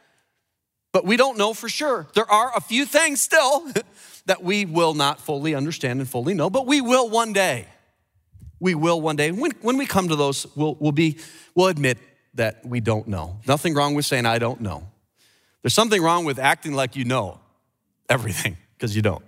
but 0.92 1.06
we 1.06 1.16
don't 1.16 1.38
know 1.38 1.54
for 1.54 1.68
sure. 1.68 2.06
There 2.14 2.30
are 2.30 2.54
a 2.54 2.60
few 2.60 2.84
things 2.84 3.22
still 3.22 3.66
that 4.30 4.44
we 4.44 4.64
will 4.64 4.94
not 4.94 5.20
fully 5.20 5.56
understand 5.56 5.98
and 5.98 6.08
fully 6.08 6.34
know, 6.34 6.48
but 6.48 6.64
we 6.64 6.80
will 6.80 7.08
one 7.10 7.32
day. 7.32 7.66
We 8.60 8.76
will 8.76 9.00
one 9.00 9.16
day. 9.16 9.32
When, 9.32 9.50
when 9.60 9.76
we 9.76 9.86
come 9.86 10.06
to 10.06 10.14
those, 10.14 10.46
we'll, 10.54 10.76
we'll, 10.78 10.92
be, 10.92 11.18
we'll 11.56 11.66
admit 11.66 11.98
that 12.34 12.64
we 12.64 12.78
don't 12.78 13.08
know. 13.08 13.40
Nothing 13.48 13.74
wrong 13.74 13.96
with 13.96 14.06
saying, 14.06 14.26
I 14.26 14.38
don't 14.38 14.60
know. 14.60 14.86
There's 15.62 15.74
something 15.74 16.00
wrong 16.00 16.24
with 16.24 16.38
acting 16.38 16.74
like 16.74 16.94
you 16.94 17.04
know 17.04 17.40
everything, 18.08 18.56
because 18.76 18.94
you 18.94 19.02
don't. 19.02 19.24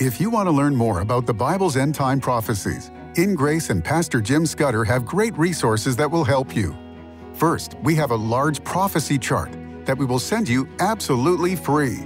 If 0.00 0.20
you 0.20 0.30
want 0.30 0.46
to 0.46 0.52
learn 0.52 0.76
more 0.76 1.00
about 1.00 1.26
the 1.26 1.34
Bible's 1.34 1.76
end 1.76 1.96
time 1.96 2.20
prophecies, 2.20 2.92
In 3.16 3.34
Grace 3.34 3.68
and 3.68 3.84
Pastor 3.84 4.20
Jim 4.20 4.46
Scudder 4.46 4.84
have 4.84 5.04
great 5.04 5.36
resources 5.36 5.96
that 5.96 6.08
will 6.08 6.24
help 6.24 6.54
you. 6.54 6.76
First, 7.32 7.74
we 7.82 7.96
have 7.96 8.12
a 8.12 8.16
large 8.16 8.62
prophecy 8.62 9.18
chart 9.18 9.50
that 9.86 9.98
we 9.98 10.06
will 10.06 10.20
send 10.20 10.48
you 10.48 10.68
absolutely 10.78 11.56
free. 11.56 11.98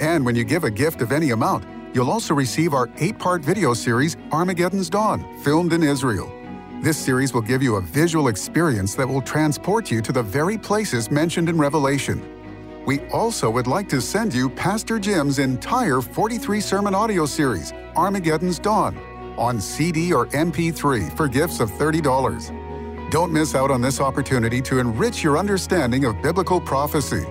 And 0.00 0.24
when 0.24 0.36
you 0.36 0.44
give 0.44 0.64
a 0.64 0.70
gift 0.70 1.00
of 1.00 1.12
any 1.12 1.30
amount, 1.30 1.64
you'll 1.94 2.10
also 2.10 2.34
receive 2.34 2.74
our 2.74 2.88
eight 2.98 3.18
part 3.18 3.42
video 3.42 3.72
series, 3.74 4.16
Armageddon's 4.30 4.90
Dawn, 4.90 5.24
filmed 5.42 5.72
in 5.72 5.82
Israel. 5.82 6.30
This 6.82 6.98
series 6.98 7.32
will 7.32 7.42
give 7.42 7.62
you 7.62 7.76
a 7.76 7.80
visual 7.80 8.28
experience 8.28 8.94
that 8.96 9.08
will 9.08 9.22
transport 9.22 9.90
you 9.90 10.02
to 10.02 10.12
the 10.12 10.22
very 10.22 10.58
places 10.58 11.10
mentioned 11.10 11.48
in 11.48 11.56
Revelation. 11.56 12.22
We 12.84 13.00
also 13.08 13.50
would 13.50 13.66
like 13.66 13.88
to 13.88 14.00
send 14.00 14.34
you 14.34 14.50
Pastor 14.50 14.98
Jim's 14.98 15.38
entire 15.38 16.00
43 16.00 16.60
sermon 16.60 16.94
audio 16.94 17.26
series, 17.26 17.72
Armageddon's 17.96 18.58
Dawn, 18.58 18.96
on 19.38 19.60
CD 19.60 20.12
or 20.12 20.26
MP3 20.26 21.16
for 21.16 21.26
gifts 21.26 21.60
of 21.60 21.70
$30. 21.70 23.10
Don't 23.10 23.32
miss 23.32 23.54
out 23.54 23.70
on 23.70 23.80
this 23.80 24.00
opportunity 24.00 24.60
to 24.62 24.78
enrich 24.78 25.24
your 25.24 25.38
understanding 25.38 26.04
of 26.04 26.20
biblical 26.22 26.60
prophecy. 26.60 27.24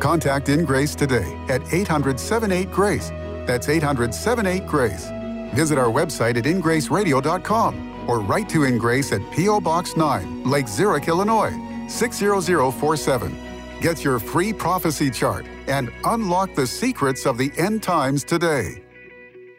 Contact 0.00 0.48
In 0.48 0.64
Grace 0.64 0.94
today 0.94 1.36
at 1.48 1.72
800 1.72 2.18
78 2.18 2.70
Grace. 2.70 3.10
That's 3.46 3.68
800 3.68 4.14
78 4.14 4.66
Grace. 4.66 5.08
Visit 5.54 5.78
our 5.78 5.90
website 5.90 6.36
at 6.36 6.44
ingraceradio.com 6.44 8.08
or 8.08 8.20
write 8.20 8.48
to 8.50 8.64
In 8.64 8.78
Grace 8.78 9.12
at 9.12 9.20
P.O. 9.32 9.60
Box 9.60 9.96
9, 9.96 10.44
Lake 10.44 10.68
Zurich, 10.68 11.08
Illinois 11.08 11.52
60047. 11.88 13.36
Get 13.80 14.02
your 14.02 14.18
free 14.18 14.52
prophecy 14.52 15.10
chart 15.10 15.46
and 15.68 15.90
unlock 16.04 16.54
the 16.54 16.66
secrets 16.66 17.26
of 17.26 17.38
the 17.38 17.52
end 17.56 17.82
times 17.82 18.24
today. 18.24 18.82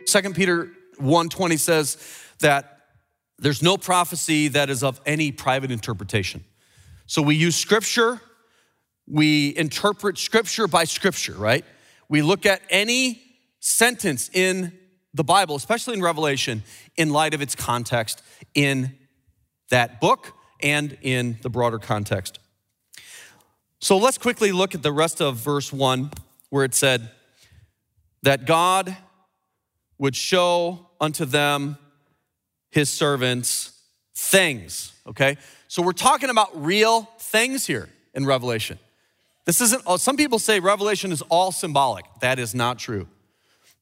2 0.05 0.33
Peter 0.33 0.71
1:20 0.99 1.57
says 1.57 1.97
that 2.39 2.79
there's 3.37 3.63
no 3.63 3.77
prophecy 3.77 4.49
that 4.49 4.69
is 4.69 4.83
of 4.83 4.99
any 5.05 5.31
private 5.31 5.71
interpretation. 5.71 6.43
So 7.05 7.21
we 7.21 7.35
use 7.35 7.55
scripture, 7.55 8.21
we 9.09 9.55
interpret 9.57 10.17
scripture 10.17 10.67
by 10.67 10.83
scripture, 10.83 11.33
right? 11.33 11.65
We 12.07 12.21
look 12.21 12.45
at 12.45 12.61
any 12.69 13.21
sentence 13.59 14.29
in 14.33 14.71
the 15.13 15.23
Bible, 15.23 15.55
especially 15.55 15.95
in 15.95 16.01
Revelation, 16.01 16.63
in 16.95 17.09
light 17.09 17.33
of 17.33 17.41
its 17.41 17.55
context 17.55 18.21
in 18.53 18.95
that 19.69 19.99
book 19.99 20.33
and 20.61 20.97
in 21.01 21.37
the 21.41 21.49
broader 21.49 21.79
context. 21.79 22.39
So 23.79 23.97
let's 23.97 24.17
quickly 24.17 24.51
look 24.51 24.75
at 24.75 24.83
the 24.83 24.91
rest 24.91 25.21
of 25.21 25.37
verse 25.37 25.71
1 25.71 26.11
where 26.49 26.65
it 26.65 26.75
said 26.75 27.09
that 28.23 28.45
God 28.45 28.95
would 29.97 30.15
show 30.15 30.87
unto 30.99 31.25
them 31.25 31.77
his 32.71 32.89
servants 32.89 33.79
things, 34.15 34.93
okay? 35.07 35.37
So 35.67 35.81
we're 35.81 35.93
talking 35.93 36.29
about 36.29 36.65
real 36.65 37.03
things 37.19 37.65
here 37.65 37.89
in 38.13 38.25
Revelation. 38.25 38.79
This 39.49 39.61
isn't, 39.61 39.81
oh, 39.87 39.97
some 39.97 40.15
people 40.15 40.37
say 40.37 40.59
Revelation 40.59 41.11
is 41.11 41.23
all 41.23 41.51
symbolic. 41.51 42.05
That 42.21 42.37
is 42.37 42.53
not 42.53 42.77
true. 42.77 43.07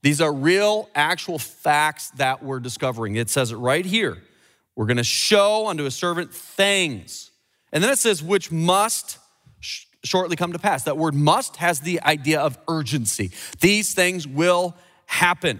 These 0.01 0.21
are 0.21 0.31
real, 0.31 0.89
actual 0.95 1.37
facts 1.37 2.09
that 2.11 2.41
we're 2.41 2.61
discovering. 2.61 3.17
It 3.17 3.29
says 3.29 3.51
it 3.51 3.57
right 3.57 3.85
here. 3.85 4.23
We're 4.77 4.85
going 4.85 4.95
to 4.95 5.03
show 5.03 5.67
unto 5.67 5.85
a 5.85 5.91
servant 5.91 6.33
things. 6.33 7.31
And 7.73 7.83
then 7.83 7.91
it 7.91 7.99
says, 7.99 8.23
which 8.23 8.49
must 8.49 9.17
sh- 9.59 9.87
shortly 10.05 10.37
come 10.37 10.53
to 10.53 10.57
pass. 10.57 10.83
That 10.83 10.95
word 10.95 11.13
must 11.13 11.57
has 11.57 11.81
the 11.81 12.01
idea 12.01 12.39
of 12.39 12.57
urgency. 12.69 13.31
These 13.59 13.93
things 13.93 14.25
will 14.25 14.73
happen. 15.05 15.59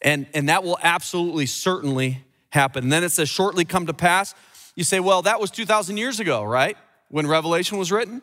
And, 0.00 0.26
and 0.32 0.48
that 0.48 0.64
will 0.64 0.78
absolutely, 0.82 1.44
certainly 1.44 2.24
happen. 2.48 2.84
And 2.84 2.90
then 2.90 3.04
it 3.04 3.10
says, 3.10 3.28
shortly 3.28 3.66
come 3.66 3.84
to 3.88 3.92
pass. 3.92 4.34
You 4.74 4.84
say, 4.84 5.00
well, 5.00 5.20
that 5.20 5.38
was 5.38 5.50
2,000 5.50 5.98
years 5.98 6.18
ago, 6.18 6.42
right? 6.42 6.78
When 7.10 7.26
Revelation 7.26 7.76
was 7.76 7.92
written. 7.92 8.22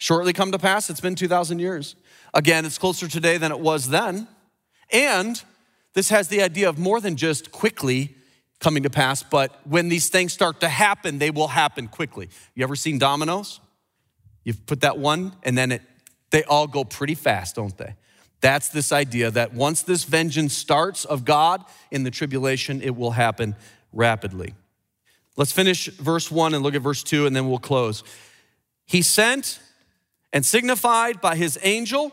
Shortly 0.00 0.32
come 0.32 0.50
to 0.52 0.58
pass, 0.58 0.88
it's 0.88 1.00
been 1.00 1.14
2,000 1.14 1.58
years. 1.58 1.94
Again, 2.32 2.64
it's 2.64 2.78
closer 2.78 3.06
today 3.06 3.36
than 3.36 3.52
it 3.52 3.60
was 3.60 3.90
then. 3.90 4.26
And 4.90 5.40
this 5.92 6.08
has 6.08 6.28
the 6.28 6.42
idea 6.42 6.70
of 6.70 6.78
more 6.78 7.02
than 7.02 7.16
just 7.16 7.52
quickly 7.52 8.14
coming 8.60 8.82
to 8.82 8.90
pass, 8.90 9.22
but 9.22 9.60
when 9.64 9.90
these 9.90 10.08
things 10.08 10.32
start 10.32 10.60
to 10.60 10.68
happen, 10.68 11.18
they 11.18 11.30
will 11.30 11.48
happen 11.48 11.86
quickly. 11.86 12.30
You 12.54 12.64
ever 12.64 12.76
seen 12.76 12.98
dominoes? 12.98 13.60
You've 14.42 14.64
put 14.64 14.80
that 14.80 14.98
one, 14.98 15.34
and 15.42 15.56
then 15.56 15.70
it, 15.70 15.82
they 16.30 16.44
all 16.44 16.66
go 16.66 16.82
pretty 16.82 17.14
fast, 17.14 17.56
don't 17.56 17.76
they? 17.76 17.94
That's 18.40 18.70
this 18.70 18.92
idea 18.92 19.30
that 19.30 19.52
once 19.52 19.82
this 19.82 20.04
vengeance 20.04 20.54
starts 20.54 21.04
of 21.04 21.26
God 21.26 21.62
in 21.90 22.04
the 22.04 22.10
tribulation, 22.10 22.80
it 22.80 22.96
will 22.96 23.10
happen 23.10 23.54
rapidly. 23.92 24.54
Let's 25.36 25.52
finish 25.52 25.86
verse 25.86 26.30
one 26.30 26.54
and 26.54 26.62
look 26.62 26.74
at 26.74 26.80
verse 26.80 27.02
two, 27.02 27.26
and 27.26 27.36
then 27.36 27.50
we'll 27.50 27.58
close. 27.58 28.02
He 28.86 29.02
sent 29.02 29.60
and 30.32 30.44
signified 30.44 31.20
by 31.20 31.36
his 31.36 31.58
angel 31.62 32.12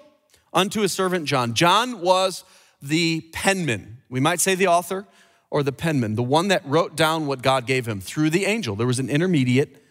unto 0.54 0.82
his 0.82 0.92
servant 0.92 1.26
John. 1.26 1.54
John 1.54 2.02
was 2.02 2.44
the 2.82 3.22
penman, 3.34 3.98
we 4.10 4.20
might 4.20 4.40
say 4.40 4.56
the 4.56 4.68
author 4.68 5.06
or 5.50 5.64
the 5.64 5.72
penman, 5.72 6.16
the 6.16 6.24
one 6.24 6.50
that 6.50 6.66
wrote 6.66 6.96
down 6.96 7.26
what 7.26 7.42
God 7.42 7.66
gave 7.66 7.88
him 7.88 8.02
through 8.02 8.30
the 8.30 8.46
angel. 8.46 8.76
There 8.76 8.88
was 8.88 9.00
an 9.00 9.10
intermediate. 9.10 9.84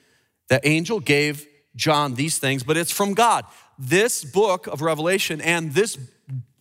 That 0.49 0.67
angel 0.67 1.01
gave 1.01 1.47
John 1.75 2.15
these 2.15 2.39
things, 2.39 2.63
but 2.63 2.77
it's 2.77 2.93
from 2.93 3.15
God. 3.15 3.45
This 3.79 4.25
book 4.25 4.67
of 4.67 4.81
Revelation 4.83 5.41
and 5.41 5.73
this 5.73 5.97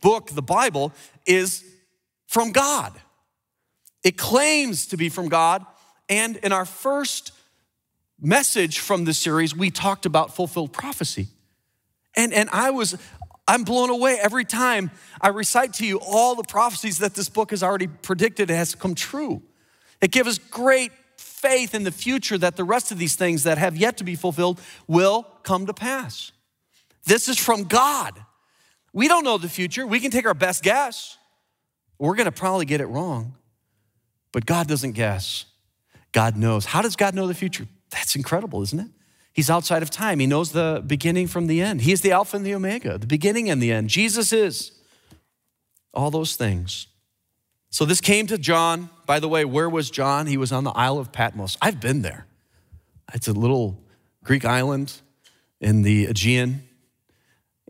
book, 0.01 0.31
the 0.31 0.41
Bible, 0.41 0.93
is 1.25 1.63
from 2.27 2.51
God. 2.51 2.93
It 4.03 4.17
claims 4.17 4.88
to 4.88 4.98
be 4.98 5.10
from 5.10 5.29
God. 5.29 5.65
And 6.10 6.38
in 6.38 6.51
our 6.51 6.65
first 6.65 7.31
message 8.19 8.79
from 8.79 9.05
this 9.05 9.17
series, 9.17 9.55
we 9.55 9.72
talked 9.72 10.05
about 10.05 10.36
fulfilled 10.36 10.74
prophecy. 10.74 11.27
And, 12.15 12.34
and 12.34 12.50
I 12.51 12.72
was 12.72 12.98
I'm 13.48 13.63
blown 13.63 13.89
away 13.89 14.17
every 14.19 14.45
time 14.45 14.89
I 15.22 15.27
recite 15.27 15.74
to 15.74 15.86
you 15.86 16.00
all 16.00 16.36
the 16.36 16.43
prophecies 16.43 17.00
that 17.00 17.13
this 17.13 17.29
book 17.29 17.51
has 17.51 17.62
already 17.62 17.88
predicted 17.88 18.50
has 18.50 18.74
come 18.74 18.95
true. 18.95 19.43
It 20.01 20.12
gives 20.12 20.29
us 20.29 20.38
great 20.39 20.91
faith 21.17 21.75
in 21.75 21.84
the 21.84 21.91
future 21.91 22.38
that 22.39 22.55
the 22.55 22.63
rest 22.63 22.91
of 22.91 22.98
these 22.98 23.15
things 23.15 23.43
that 23.43 23.57
have 23.57 23.77
yet 23.77 23.98
to 23.98 24.03
be 24.03 24.15
fulfilled 24.15 24.60
will 24.88 25.24
come 25.43 25.67
to 25.67 25.74
pass. 25.74 26.31
This 27.05 27.29
is 27.29 27.38
from 27.38 27.65
God. 27.65 28.19
We 28.93 29.07
don't 29.07 29.24
know 29.24 29.38
the 29.38 29.50
future. 29.50 29.86
We 29.86 30.00
can 30.00 30.10
take 30.10 30.25
our 30.25 30.34
best 30.34 30.63
guess. 30.63 31.17
We're 32.00 32.15
going 32.15 32.25
to 32.25 32.31
probably 32.31 32.65
get 32.65 32.81
it 32.81 32.88
wrong. 32.88 33.36
But 34.31 34.45
God 34.45 34.67
doesn't 34.67 34.93
guess. 34.93 35.45
God 36.12 36.36
knows. 36.36 36.65
How 36.65 36.81
does 36.81 36.95
God 36.95 37.13
know 37.13 37.27
the 37.27 37.34
future? 37.34 37.67
That's 37.91 38.15
incredible, 38.15 38.62
isn't 38.63 38.79
it? 38.79 38.88
He's 39.36 39.50
outside 39.50 39.84
of 39.84 39.89
time. 39.89 40.20
He 40.20 40.27
knows 40.27 40.54
the 40.54 40.82
beginning 40.88 41.27
from 41.27 41.48
the 41.48 41.60
end. 41.60 41.82
He 41.82 41.92
is 41.92 42.00
the 42.00 42.13
Alpha 42.13 42.38
and 42.38 42.46
the 42.46 42.56
Omega, 42.56 42.98
the 42.98 43.06
beginning 43.06 43.50
and 43.50 43.62
the 43.62 43.70
end. 43.70 43.89
Jesus 43.89 44.32
is 44.32 44.72
all 45.94 46.10
those 46.10 46.38
things. 46.38 46.88
So 47.70 47.84
this 47.84 48.00
came 48.00 48.27
to 48.27 48.38
John. 48.38 48.89
By 49.06 49.20
the 49.20 49.27
way, 49.27 49.44
where 49.44 49.70
was 49.70 49.89
John? 49.89 50.27
He 50.27 50.38
was 50.38 50.54
on 50.54 50.63
the 50.63 50.72
Isle 50.72 51.00
of 51.00 51.12
Patmos. 51.12 51.58
I've 51.62 51.82
been 51.82 52.01
there. 52.01 52.27
It's 53.13 53.27
a 53.27 53.34
little 53.34 53.84
Greek 54.24 54.46
island 54.46 54.94
in 55.60 55.82
the 55.82 56.06
Aegean. 56.06 56.63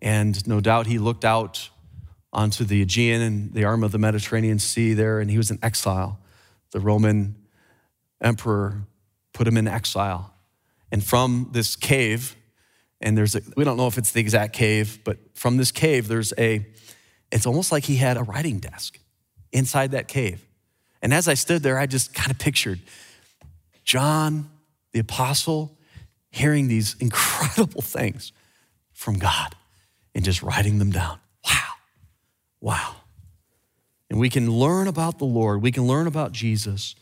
And 0.03 0.47
no 0.47 0.61
doubt 0.61 0.85
he 0.85 0.99
looked 0.99 1.25
out 1.25 1.71
onto 2.31 2.63
the 2.63 2.83
Aegean 2.83 3.21
and 3.21 3.53
the 3.53 3.63
arm 3.63 3.83
of 3.83 3.91
the 3.91 3.97
Mediterranean 3.97 4.59
Sea 4.59 4.93
there, 4.93 5.19
and 5.19 5.31
he 5.31 5.37
was 5.37 5.49
in 5.49 5.57
exile. 5.63 6.19
The 6.73 6.79
Roman 6.79 7.37
emperor 8.21 8.83
put 9.33 9.47
him 9.47 9.57
in 9.57 9.67
exile. 9.67 10.34
And 10.91 11.03
from 11.03 11.49
this 11.51 11.75
cave, 11.75 12.35
and 13.01 13.17
there's 13.17 13.35
a, 13.35 13.41
we 13.57 13.63
don't 13.63 13.77
know 13.77 13.87
if 13.87 13.97
it's 13.97 14.11
the 14.11 14.19
exact 14.19 14.53
cave, 14.53 14.99
but 15.03 15.17
from 15.33 15.57
this 15.57 15.71
cave, 15.71 16.07
there's 16.07 16.33
a, 16.37 16.65
it's 17.31 17.45
almost 17.45 17.71
like 17.71 17.83
he 17.83 17.97
had 17.97 18.17
a 18.17 18.23
writing 18.23 18.59
desk 18.59 18.99
inside 19.51 19.91
that 19.91 20.07
cave. 20.07 20.45
And 21.01 21.13
as 21.13 21.27
I 21.27 21.33
stood 21.33 21.63
there, 21.63 21.77
I 21.77 21.85
just 21.85 22.13
kind 22.13 22.31
of 22.31 22.39
pictured 22.39 22.79
John, 23.83 24.49
the 24.91 24.99
apostle, 24.99 25.77
hearing 26.31 26.67
these 26.67 26.95
incredible 26.99 27.81
things 27.81 28.31
from 28.93 29.19
God 29.19 29.55
and 30.13 30.23
just 30.23 30.41
writing 30.41 30.79
them 30.79 30.91
down. 30.91 31.19
Wow. 31.45 31.73
Wow. 32.61 32.95
And 34.09 34.19
we 34.19 34.29
can 34.29 34.49
learn 34.49 34.87
about 34.87 35.19
the 35.19 35.25
Lord, 35.25 35.61
we 35.61 35.71
can 35.71 35.87
learn 35.87 36.07
about 36.07 36.31
Jesus 36.31 36.95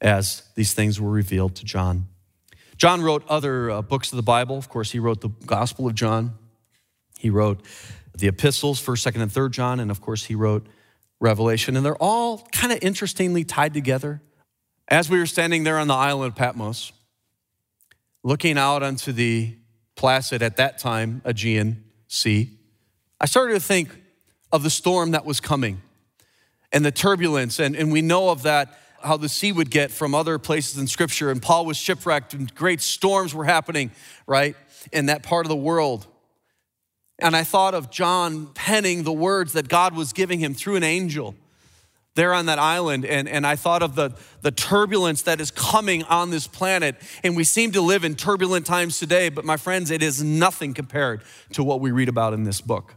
as 0.00 0.42
these 0.54 0.72
things 0.74 1.00
were 1.00 1.10
revealed 1.10 1.54
to 1.56 1.64
John. 1.64 2.06
John 2.76 3.02
wrote 3.02 3.24
other 3.28 3.70
uh, 3.70 3.82
books 3.82 4.12
of 4.12 4.16
the 4.16 4.22
Bible. 4.22 4.56
Of 4.58 4.68
course, 4.68 4.90
he 4.90 4.98
wrote 4.98 5.20
the 5.20 5.30
Gospel 5.46 5.86
of 5.86 5.94
John. 5.94 6.34
He 7.18 7.30
wrote 7.30 7.64
the 8.16 8.28
epistles, 8.28 8.80
1st, 8.80 9.12
2nd, 9.12 9.22
and 9.22 9.30
3rd 9.30 9.50
John. 9.52 9.80
And 9.80 9.90
of 9.90 10.00
course, 10.00 10.24
he 10.24 10.34
wrote 10.34 10.66
Revelation. 11.20 11.76
And 11.76 11.84
they're 11.84 12.02
all 12.02 12.46
kind 12.52 12.72
of 12.72 12.78
interestingly 12.82 13.44
tied 13.44 13.72
together. 13.72 14.20
As 14.88 15.10
we 15.10 15.18
were 15.18 15.26
standing 15.26 15.64
there 15.64 15.78
on 15.78 15.88
the 15.88 15.94
island 15.94 16.32
of 16.32 16.36
Patmos, 16.36 16.92
looking 18.22 18.58
out 18.58 18.82
onto 18.82 19.12
the 19.12 19.56
placid, 19.96 20.42
at 20.42 20.56
that 20.58 20.78
time, 20.78 21.22
Aegean 21.24 21.84
Sea, 22.08 22.50
I 23.20 23.26
started 23.26 23.54
to 23.54 23.60
think 23.60 23.96
of 24.52 24.62
the 24.62 24.70
storm 24.70 25.12
that 25.12 25.24
was 25.24 25.40
coming 25.40 25.80
and 26.72 26.84
the 26.84 26.92
turbulence. 26.92 27.58
And, 27.58 27.74
and 27.74 27.90
we 27.90 28.02
know 28.02 28.28
of 28.28 28.42
that, 28.42 28.78
how 29.02 29.16
the 29.16 29.28
sea 29.28 29.52
would 29.52 29.70
get 29.70 29.90
from 29.90 30.14
other 30.14 30.38
places 30.38 30.78
in 30.78 30.86
Scripture. 30.86 31.30
And 31.30 31.40
Paul 31.40 31.66
was 31.66 31.76
shipwrecked, 31.76 32.34
and 32.34 32.52
great 32.54 32.80
storms 32.80 33.34
were 33.34 33.44
happening, 33.44 33.90
right, 34.26 34.56
in 34.92 35.06
that 35.06 35.22
part 35.22 35.46
of 35.46 35.48
the 35.48 35.56
world. 35.56 36.06
And 37.18 37.34
I 37.34 37.44
thought 37.44 37.74
of 37.74 37.90
John 37.90 38.48
penning 38.48 39.04
the 39.04 39.12
words 39.12 39.54
that 39.54 39.68
God 39.68 39.94
was 39.94 40.12
giving 40.12 40.38
him 40.38 40.54
through 40.54 40.76
an 40.76 40.82
angel 40.82 41.34
there 42.14 42.32
on 42.34 42.46
that 42.46 42.58
island. 42.58 43.04
And, 43.04 43.28
and 43.28 43.46
I 43.46 43.56
thought 43.56 43.82
of 43.82 43.94
the, 43.94 44.12
the 44.42 44.50
turbulence 44.50 45.22
that 45.22 45.40
is 45.40 45.50
coming 45.50 46.02
on 46.04 46.30
this 46.30 46.46
planet. 46.46 46.96
And 47.22 47.36
we 47.36 47.44
seem 47.44 47.72
to 47.72 47.80
live 47.80 48.04
in 48.04 48.16
turbulent 48.16 48.66
times 48.66 48.98
today, 48.98 49.28
but 49.28 49.44
my 49.44 49.56
friends, 49.56 49.90
it 49.90 50.02
is 50.02 50.22
nothing 50.22 50.74
compared 50.74 51.22
to 51.52 51.62
what 51.62 51.80
we 51.80 51.90
read 51.90 52.08
about 52.08 52.32
in 52.32 52.44
this 52.44 52.60
book. 52.60 52.96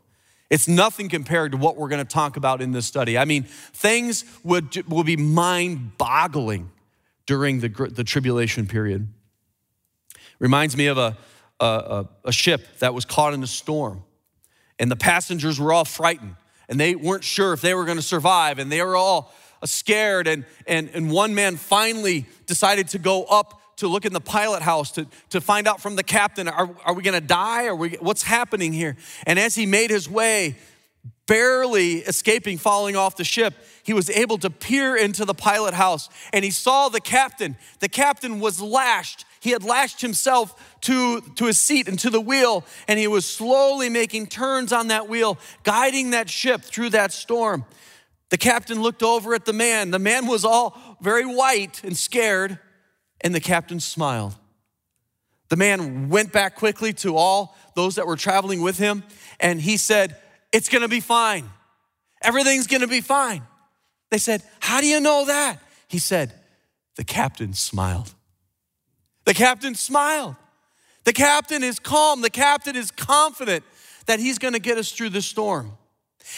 It's 0.49 0.67
nothing 0.67 1.09
compared 1.09 1.51
to 1.51 1.57
what 1.57 1.77
we're 1.77 1.89
going 1.89 2.05
to 2.05 2.13
talk 2.13 2.37
about 2.37 2.61
in 2.61 2.71
this 2.71 2.85
study. 2.85 3.17
I 3.17 3.25
mean, 3.25 3.43
things 3.43 4.25
would, 4.43 4.87
will 4.87 5.03
be 5.03 5.15
mind 5.15 5.97
boggling 5.97 6.71
during 7.25 7.59
the, 7.59 7.69
the 7.69 8.03
tribulation 8.03 8.65
period. 8.67 9.07
Reminds 10.39 10.75
me 10.75 10.87
of 10.87 10.97
a, 10.97 11.17
a, 11.59 12.05
a 12.25 12.31
ship 12.31 12.65
that 12.79 12.93
was 12.93 13.05
caught 13.05 13.33
in 13.33 13.43
a 13.43 13.47
storm, 13.47 14.03
and 14.79 14.89
the 14.89 14.95
passengers 14.95 15.59
were 15.59 15.71
all 15.71 15.85
frightened 15.85 16.35
and 16.69 16.79
they 16.79 16.95
weren't 16.95 17.23
sure 17.23 17.51
if 17.51 17.61
they 17.61 17.73
were 17.73 17.83
going 17.83 17.97
to 17.97 18.03
survive, 18.03 18.59
and 18.59 18.71
they 18.71 18.81
were 18.83 18.95
all 18.95 19.33
scared. 19.65 20.27
And, 20.27 20.45
and, 20.67 20.89
and 20.93 21.11
one 21.11 21.33
man 21.33 21.57
finally 21.57 22.27
decided 22.45 22.87
to 22.89 22.99
go 22.99 23.23
up 23.23 23.58
to 23.79 23.87
look 23.87 24.05
in 24.05 24.13
the 24.13 24.21
pilot 24.21 24.61
house 24.61 24.91
to, 24.91 25.07
to 25.29 25.41
find 25.41 25.67
out 25.67 25.81
from 25.81 25.95
the 25.95 26.03
captain 26.03 26.47
are, 26.47 26.69
are 26.85 26.93
we 26.93 27.03
going 27.03 27.19
to 27.19 27.25
die? 27.25 27.65
Or 27.65 27.75
we, 27.75 27.89
what's 27.99 28.23
happening 28.23 28.73
here? 28.73 28.95
And 29.25 29.37
as 29.37 29.55
he 29.55 29.65
made 29.65 29.89
his 29.89 30.09
way, 30.09 30.55
barely 31.27 31.97
escaping 31.97 32.57
falling 32.57 32.95
off 32.95 33.15
the 33.15 33.23
ship, 33.23 33.53
he 33.83 33.93
was 33.93 34.09
able 34.09 34.37
to 34.39 34.49
peer 34.49 34.95
into 34.95 35.25
the 35.25 35.33
pilot 35.33 35.73
house 35.73 36.09
and 36.33 36.45
he 36.45 36.51
saw 36.51 36.89
the 36.89 37.01
captain. 37.01 37.57
The 37.79 37.89
captain 37.89 38.39
was 38.39 38.61
lashed 38.61 39.25
he 39.39 39.51
had 39.51 39.63
lashed 39.63 40.01
himself 40.01 40.77
to, 40.81 41.21
to 41.21 41.45
his 41.45 41.57
seat 41.57 41.87
and 41.87 41.97
to 41.99 42.09
the 42.09 42.19
wheel, 42.19 42.65
and 42.87 42.99
he 42.99 43.07
was 43.07 43.25
slowly 43.25 43.89
making 43.89 44.27
turns 44.27 44.73
on 44.73 44.89
that 44.89 45.07
wheel, 45.07 45.37
guiding 45.63 46.11
that 46.11 46.29
ship 46.29 46.61
through 46.61 46.89
that 46.89 47.13
storm. 47.13 47.65
The 48.29 48.37
captain 48.37 48.81
looked 48.81 49.01
over 49.01 49.33
at 49.33 49.45
the 49.45 49.53
man. 49.53 49.91
The 49.91 49.99
man 49.99 50.27
was 50.27 50.45
all 50.45 50.97
very 51.01 51.25
white 51.25 51.83
and 51.83 51.97
scared, 51.97 52.59
and 53.21 53.33
the 53.33 53.39
captain 53.39 53.79
smiled. 53.79 54.35
The 55.49 55.55
man 55.55 56.09
went 56.09 56.31
back 56.31 56.55
quickly 56.55 56.93
to 56.93 57.17
all 57.17 57.55
those 57.75 57.95
that 57.95 58.05
were 58.05 58.15
traveling 58.15 58.61
with 58.61 58.77
him, 58.77 59.03
and 59.39 59.59
he 59.59 59.77
said, 59.77 60.15
It's 60.51 60.69
gonna 60.69 60.87
be 60.87 60.99
fine. 60.99 61.49
Everything's 62.21 62.67
gonna 62.67 62.87
be 62.87 63.01
fine. 63.01 63.41
They 64.11 64.19
said, 64.19 64.43
How 64.59 64.79
do 64.79 64.87
you 64.87 64.99
know 64.99 65.25
that? 65.25 65.57
He 65.87 65.99
said, 65.99 66.33
The 66.95 67.03
captain 67.03 67.53
smiled. 67.53 68.13
The 69.25 69.33
captain 69.33 69.75
smiled. 69.75 70.35
The 71.03 71.13
captain 71.13 71.63
is 71.63 71.79
calm. 71.79 72.21
The 72.21 72.29
captain 72.29 72.75
is 72.75 72.91
confident 72.91 73.63
that 74.05 74.19
he's 74.19 74.37
to 74.53 74.59
get 74.59 74.77
us 74.77 74.91
through 74.91 75.09
the 75.09 75.21
storm. 75.21 75.77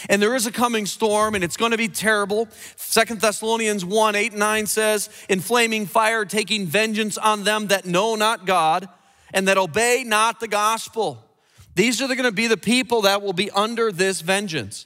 And 0.09 0.21
there 0.21 0.35
is 0.35 0.45
a 0.45 0.51
coming 0.51 0.85
storm, 0.85 1.35
and 1.35 1.43
it's 1.43 1.57
going 1.57 1.71
to 1.71 1.77
be 1.77 1.87
terrible. 1.87 2.47
Second 2.75 3.21
Thessalonians 3.21 3.85
1 3.85 4.15
8 4.15 4.33
9 4.33 4.65
says, 4.65 5.09
In 5.29 5.39
flaming 5.39 5.85
fire, 5.85 6.25
taking 6.25 6.65
vengeance 6.65 7.17
on 7.17 7.43
them 7.43 7.67
that 7.67 7.85
know 7.85 8.15
not 8.15 8.45
God 8.45 8.89
and 9.33 9.47
that 9.47 9.57
obey 9.57 10.03
not 10.05 10.39
the 10.39 10.47
gospel. 10.47 11.23
These 11.75 12.01
are 12.01 12.07
going 12.07 12.23
to 12.23 12.31
be 12.31 12.47
the 12.47 12.57
people 12.57 13.01
that 13.03 13.21
will 13.21 13.33
be 13.33 13.49
under 13.51 13.91
this 13.91 14.21
vengeance 14.21 14.85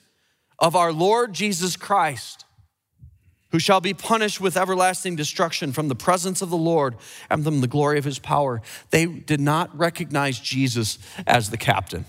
of 0.60 0.76
our 0.76 0.94
Lord 0.94 1.34
Jesus 1.34 1.76
Christ 1.76 2.46
who 3.56 3.60
shall 3.60 3.80
be 3.80 3.94
punished 3.94 4.42
with 4.42 4.58
everlasting 4.58 5.16
destruction 5.16 5.72
from 5.72 5.88
the 5.88 5.96
presence 5.96 6.42
of 6.42 6.50
the 6.50 6.58
Lord 6.58 6.96
and 7.30 7.42
from 7.42 7.62
the 7.62 7.68
glory 7.68 7.98
of 7.98 8.04
his 8.04 8.20
power. 8.20 8.62
They 8.90 9.06
did 9.06 9.40
not 9.40 9.74
recognize 9.78 10.40
Jesus 10.40 11.00
as 11.26 11.50
the 11.52 11.58
captain. 11.58 12.04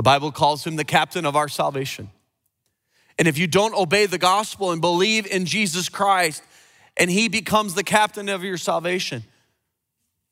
The 0.00 0.04
Bible 0.04 0.32
calls 0.32 0.66
him 0.66 0.76
the 0.76 0.84
captain 0.84 1.26
of 1.26 1.36
our 1.36 1.46
salvation. 1.46 2.08
And 3.18 3.28
if 3.28 3.36
you 3.36 3.46
don't 3.46 3.74
obey 3.74 4.06
the 4.06 4.16
gospel 4.16 4.72
and 4.72 4.80
believe 4.80 5.26
in 5.26 5.44
Jesus 5.44 5.90
Christ 5.90 6.42
and 6.96 7.10
he 7.10 7.28
becomes 7.28 7.74
the 7.74 7.84
captain 7.84 8.30
of 8.30 8.42
your 8.42 8.56
salvation, 8.56 9.24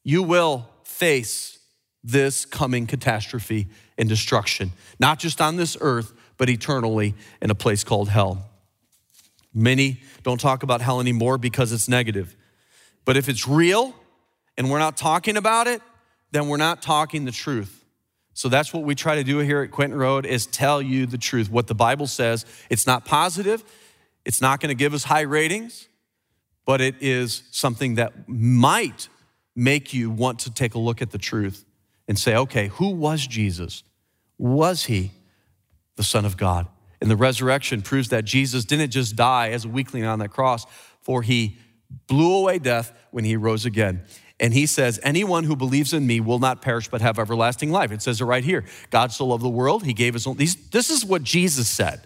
you 0.04 0.22
will 0.22 0.66
face 0.84 1.58
this 2.02 2.46
coming 2.46 2.86
catastrophe 2.86 3.66
and 3.98 4.08
destruction, 4.08 4.72
not 4.98 5.18
just 5.18 5.38
on 5.38 5.56
this 5.56 5.76
earth, 5.82 6.14
but 6.38 6.48
eternally 6.48 7.14
in 7.42 7.50
a 7.50 7.54
place 7.54 7.84
called 7.84 8.08
hell. 8.08 8.48
Many 9.52 10.00
don't 10.22 10.40
talk 10.40 10.62
about 10.62 10.80
hell 10.80 10.98
anymore 10.98 11.36
because 11.36 11.72
it's 11.72 11.90
negative. 11.90 12.34
But 13.04 13.18
if 13.18 13.28
it's 13.28 13.46
real 13.46 13.94
and 14.56 14.70
we're 14.70 14.78
not 14.78 14.96
talking 14.96 15.36
about 15.36 15.66
it, 15.66 15.82
then 16.30 16.48
we're 16.48 16.56
not 16.56 16.80
talking 16.80 17.26
the 17.26 17.32
truth. 17.32 17.77
So 18.38 18.48
that's 18.48 18.72
what 18.72 18.84
we 18.84 18.94
try 18.94 19.16
to 19.16 19.24
do 19.24 19.38
here 19.38 19.62
at 19.62 19.72
Quentin 19.72 19.98
Road 19.98 20.24
is 20.24 20.46
tell 20.46 20.80
you 20.80 21.06
the 21.06 21.18
truth. 21.18 21.50
What 21.50 21.66
the 21.66 21.74
Bible 21.74 22.06
says, 22.06 22.46
it's 22.70 22.86
not 22.86 23.04
positive, 23.04 23.64
it's 24.24 24.40
not 24.40 24.60
going 24.60 24.68
to 24.68 24.76
give 24.76 24.94
us 24.94 25.02
high 25.02 25.22
ratings, 25.22 25.88
but 26.64 26.80
it 26.80 26.94
is 27.00 27.42
something 27.50 27.96
that 27.96 28.28
might 28.28 29.08
make 29.56 29.92
you 29.92 30.08
want 30.08 30.38
to 30.38 30.54
take 30.54 30.74
a 30.74 30.78
look 30.78 31.02
at 31.02 31.10
the 31.10 31.18
truth 31.18 31.64
and 32.06 32.16
say, 32.16 32.36
okay, 32.36 32.68
who 32.68 32.90
was 32.90 33.26
Jesus? 33.26 33.82
Was 34.38 34.84
he 34.84 35.10
the 35.96 36.04
Son 36.04 36.24
of 36.24 36.36
God? 36.36 36.68
And 37.00 37.10
the 37.10 37.16
resurrection 37.16 37.82
proves 37.82 38.10
that 38.10 38.24
Jesus 38.24 38.64
didn't 38.64 38.90
just 38.90 39.16
die 39.16 39.48
as 39.48 39.64
a 39.64 39.68
weakling 39.68 40.04
on 40.04 40.20
that 40.20 40.28
cross, 40.28 40.64
for 41.00 41.22
he 41.22 41.58
blew 42.06 42.36
away 42.36 42.60
death 42.60 42.92
when 43.10 43.24
he 43.24 43.34
rose 43.34 43.66
again. 43.66 44.04
And 44.40 44.54
he 44.54 44.66
says, 44.66 45.00
Anyone 45.02 45.44
who 45.44 45.56
believes 45.56 45.92
in 45.92 46.06
me 46.06 46.20
will 46.20 46.38
not 46.38 46.62
perish 46.62 46.88
but 46.88 47.00
have 47.00 47.18
everlasting 47.18 47.70
life. 47.70 47.90
It 47.90 48.02
says 48.02 48.20
it 48.20 48.24
right 48.24 48.44
here. 48.44 48.64
God 48.90 49.12
so 49.12 49.26
loved 49.26 49.42
the 49.42 49.48
world, 49.48 49.84
he 49.84 49.92
gave 49.92 50.14
his 50.14 50.26
only, 50.26 50.46
this 50.46 50.90
is 50.90 51.04
what 51.04 51.22
Jesus 51.22 51.68
said. 51.68 52.00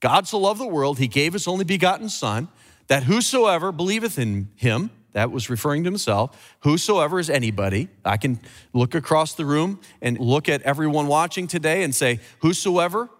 God 0.00 0.26
so 0.26 0.38
loved 0.38 0.60
the 0.60 0.66
world, 0.66 0.98
he 0.98 1.08
gave 1.08 1.32
his 1.32 1.46
only 1.46 1.64
begotten 1.64 2.08
Son, 2.08 2.48
that 2.88 3.04
whosoever 3.04 3.70
believeth 3.70 4.18
in 4.18 4.48
him, 4.56 4.90
that 5.12 5.30
was 5.30 5.50
referring 5.50 5.84
to 5.84 5.88
himself, 5.88 6.56
whosoever 6.60 7.20
is 7.20 7.28
anybody. 7.28 7.88
I 8.04 8.16
can 8.16 8.40
look 8.72 8.94
across 8.94 9.34
the 9.34 9.44
room 9.44 9.78
and 10.00 10.18
look 10.18 10.48
at 10.48 10.62
everyone 10.62 11.06
watching 11.06 11.46
today 11.46 11.82
and 11.82 11.94
say, 11.94 12.18
whosoever 12.40 13.10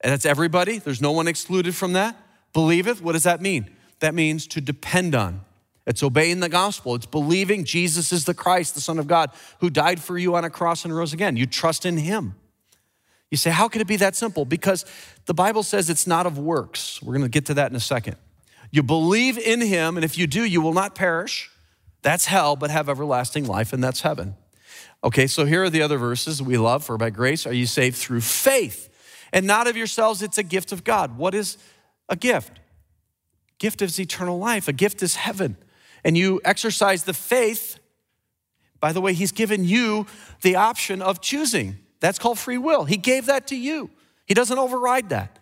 and 0.00 0.12
that's 0.12 0.24
everybody. 0.24 0.78
There's 0.78 1.00
no 1.00 1.12
one 1.12 1.28
excluded 1.28 1.74
from 1.74 1.92
that. 1.92 2.16
Believeth, 2.52 3.02
what 3.02 3.12
does 3.12 3.24
that 3.24 3.40
mean? 3.40 3.70
That 4.00 4.14
means 4.14 4.46
to 4.48 4.60
depend 4.60 5.14
on. 5.14 5.42
It's 5.90 6.02
obeying 6.04 6.38
the 6.38 6.48
gospel. 6.48 6.94
It's 6.94 7.04
believing 7.04 7.64
Jesus 7.64 8.12
is 8.12 8.24
the 8.24 8.32
Christ, 8.32 8.74
the 8.76 8.80
Son 8.80 8.98
of 8.98 9.08
God, 9.08 9.30
who 9.58 9.70
died 9.70 10.00
for 10.00 10.16
you 10.16 10.36
on 10.36 10.44
a 10.44 10.50
cross 10.50 10.84
and 10.84 10.96
rose 10.96 11.12
again. 11.12 11.36
You 11.36 11.46
trust 11.46 11.84
in 11.84 11.98
him. 11.98 12.36
You 13.28 13.36
say, 13.36 13.50
how 13.50 13.68
could 13.68 13.80
it 13.80 13.88
be 13.88 13.96
that 13.96 14.14
simple? 14.14 14.44
Because 14.44 14.84
the 15.26 15.34
Bible 15.34 15.64
says 15.64 15.90
it's 15.90 16.06
not 16.06 16.26
of 16.26 16.38
works. 16.38 17.02
We're 17.02 17.14
going 17.14 17.24
to 17.24 17.28
get 17.28 17.46
to 17.46 17.54
that 17.54 17.70
in 17.70 17.76
a 17.76 17.80
second. 17.80 18.16
You 18.70 18.84
believe 18.84 19.36
in 19.36 19.60
him, 19.60 19.96
and 19.96 20.04
if 20.04 20.16
you 20.16 20.28
do, 20.28 20.44
you 20.44 20.60
will 20.60 20.72
not 20.72 20.94
perish. 20.94 21.50
That's 22.02 22.26
hell, 22.26 22.54
but 22.54 22.70
have 22.70 22.88
everlasting 22.88 23.46
life, 23.46 23.72
and 23.72 23.82
that's 23.82 24.02
heaven. 24.02 24.36
Okay, 25.02 25.26
so 25.26 25.44
here 25.44 25.64
are 25.64 25.70
the 25.70 25.82
other 25.82 25.98
verses 25.98 26.40
we 26.40 26.56
love. 26.56 26.84
For 26.84 26.96
by 26.98 27.10
grace 27.10 27.46
are 27.46 27.52
you 27.52 27.66
saved 27.66 27.96
through 27.96 28.20
faith 28.20 28.88
and 29.32 29.44
not 29.44 29.66
of 29.66 29.76
yourselves. 29.76 30.22
It's 30.22 30.38
a 30.38 30.44
gift 30.44 30.70
of 30.70 30.84
God. 30.84 31.18
What 31.18 31.34
is 31.34 31.58
a 32.08 32.14
gift? 32.14 32.60
Gift 33.58 33.82
is 33.82 33.98
eternal 33.98 34.38
life. 34.38 34.68
A 34.68 34.72
gift 34.72 35.02
is 35.02 35.16
heaven. 35.16 35.56
And 36.04 36.16
you 36.16 36.40
exercise 36.44 37.04
the 37.04 37.14
faith. 37.14 37.78
By 38.80 38.92
the 38.92 39.00
way, 39.00 39.12
He's 39.12 39.32
given 39.32 39.64
you 39.64 40.06
the 40.42 40.56
option 40.56 41.02
of 41.02 41.20
choosing. 41.20 41.78
That's 42.00 42.18
called 42.18 42.38
free 42.38 42.58
will. 42.58 42.84
He 42.84 42.96
gave 42.96 43.26
that 43.26 43.48
to 43.48 43.56
you. 43.56 43.90
He 44.26 44.34
doesn't 44.34 44.58
override 44.58 45.10
that. 45.10 45.38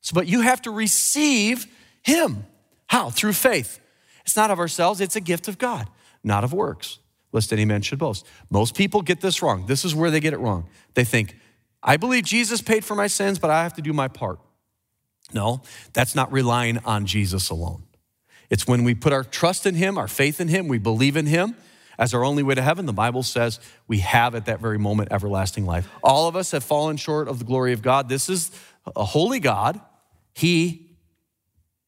So, 0.00 0.14
but 0.14 0.26
you 0.26 0.40
have 0.40 0.62
to 0.62 0.70
receive 0.70 1.66
Him. 2.02 2.46
How? 2.86 3.10
Through 3.10 3.34
faith. 3.34 3.80
It's 4.24 4.36
not 4.36 4.50
of 4.50 4.58
ourselves, 4.58 5.00
it's 5.00 5.16
a 5.16 5.20
gift 5.20 5.48
of 5.48 5.58
God, 5.58 5.88
not 6.22 6.44
of 6.44 6.52
works, 6.52 6.98
lest 7.32 7.52
any 7.52 7.64
man 7.64 7.82
should 7.82 7.98
boast. 7.98 8.26
Most 8.50 8.74
people 8.74 9.02
get 9.02 9.20
this 9.20 9.42
wrong. 9.42 9.66
This 9.66 9.84
is 9.84 9.94
where 9.94 10.10
they 10.10 10.20
get 10.20 10.32
it 10.32 10.38
wrong. 10.38 10.68
They 10.94 11.04
think, 11.04 11.36
I 11.82 11.96
believe 11.96 12.24
Jesus 12.24 12.60
paid 12.60 12.84
for 12.84 12.94
my 12.94 13.06
sins, 13.06 13.38
but 13.38 13.50
I 13.50 13.62
have 13.62 13.74
to 13.74 13.82
do 13.82 13.92
my 13.92 14.08
part. 14.08 14.38
No, 15.32 15.62
that's 15.92 16.14
not 16.14 16.32
relying 16.32 16.78
on 16.78 17.06
Jesus 17.06 17.50
alone. 17.50 17.84
It's 18.50 18.66
when 18.66 18.84
we 18.84 18.94
put 18.94 19.12
our 19.12 19.24
trust 19.24 19.64
in 19.64 19.74
Him, 19.74 19.96
our 19.96 20.08
faith 20.08 20.40
in 20.40 20.48
Him, 20.48 20.68
we 20.68 20.78
believe 20.78 21.16
in 21.16 21.26
Him 21.26 21.54
as 21.98 22.12
our 22.12 22.24
only 22.24 22.42
way 22.42 22.54
to 22.54 22.62
heaven. 22.62 22.86
The 22.86 22.92
Bible 22.92 23.22
says 23.22 23.60
we 23.86 23.98
have 23.98 24.34
at 24.34 24.46
that 24.46 24.60
very 24.60 24.78
moment 24.78 25.12
everlasting 25.12 25.66
life. 25.66 25.88
All 26.02 26.28
of 26.28 26.36
us 26.36 26.50
have 26.50 26.64
fallen 26.64 26.96
short 26.96 27.28
of 27.28 27.38
the 27.38 27.44
glory 27.44 27.72
of 27.72 27.82
God. 27.82 28.08
This 28.08 28.28
is 28.28 28.50
a 28.96 29.04
holy 29.04 29.40
God. 29.40 29.80
He 30.34 30.96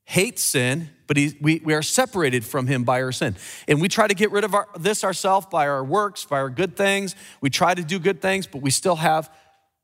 hates 0.04 0.42
sin 0.42 0.90
but 1.12 1.18
he, 1.18 1.36
we, 1.42 1.60
we 1.62 1.74
are 1.74 1.82
separated 1.82 2.42
from 2.42 2.66
him 2.66 2.84
by 2.84 3.02
our 3.02 3.12
sin. 3.12 3.36
And 3.68 3.82
we 3.82 3.88
try 3.88 4.06
to 4.06 4.14
get 4.14 4.30
rid 4.30 4.44
of 4.44 4.54
our, 4.54 4.66
this 4.78 5.04
ourselves 5.04 5.46
by 5.50 5.68
our 5.68 5.84
works, 5.84 6.24
by 6.24 6.38
our 6.38 6.48
good 6.48 6.74
things. 6.74 7.14
We 7.42 7.50
try 7.50 7.74
to 7.74 7.82
do 7.82 7.98
good 7.98 8.22
things, 8.22 8.46
but 8.46 8.62
we 8.62 8.70
still 8.70 8.96
have 8.96 9.30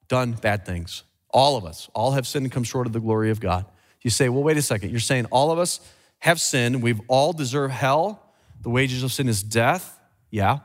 done 0.08 0.32
bad 0.32 0.64
things. 0.64 1.02
All 1.28 1.58
of 1.58 1.66
us, 1.66 1.90
all 1.92 2.12
have 2.12 2.26
sinned 2.26 2.46
and 2.46 2.52
come 2.52 2.64
short 2.64 2.86
of 2.86 2.94
the 2.94 3.00
glory 3.00 3.30
of 3.30 3.40
God. 3.40 3.66
You 4.00 4.08
say, 4.08 4.30
well, 4.30 4.42
wait 4.42 4.56
a 4.56 4.62
second. 4.62 4.88
You're 4.88 5.00
saying 5.00 5.26
all 5.26 5.50
of 5.50 5.58
us 5.58 5.80
have 6.20 6.40
sinned. 6.40 6.83
We've 6.83 7.00
all 7.09 7.33
deserved 7.33 7.74
hell. 7.74 8.22
The 8.62 8.70
wages 8.70 9.02
of 9.02 9.12
sin 9.12 9.28
is 9.28 9.42
death. 9.42 9.98
Yeah. 10.31 10.59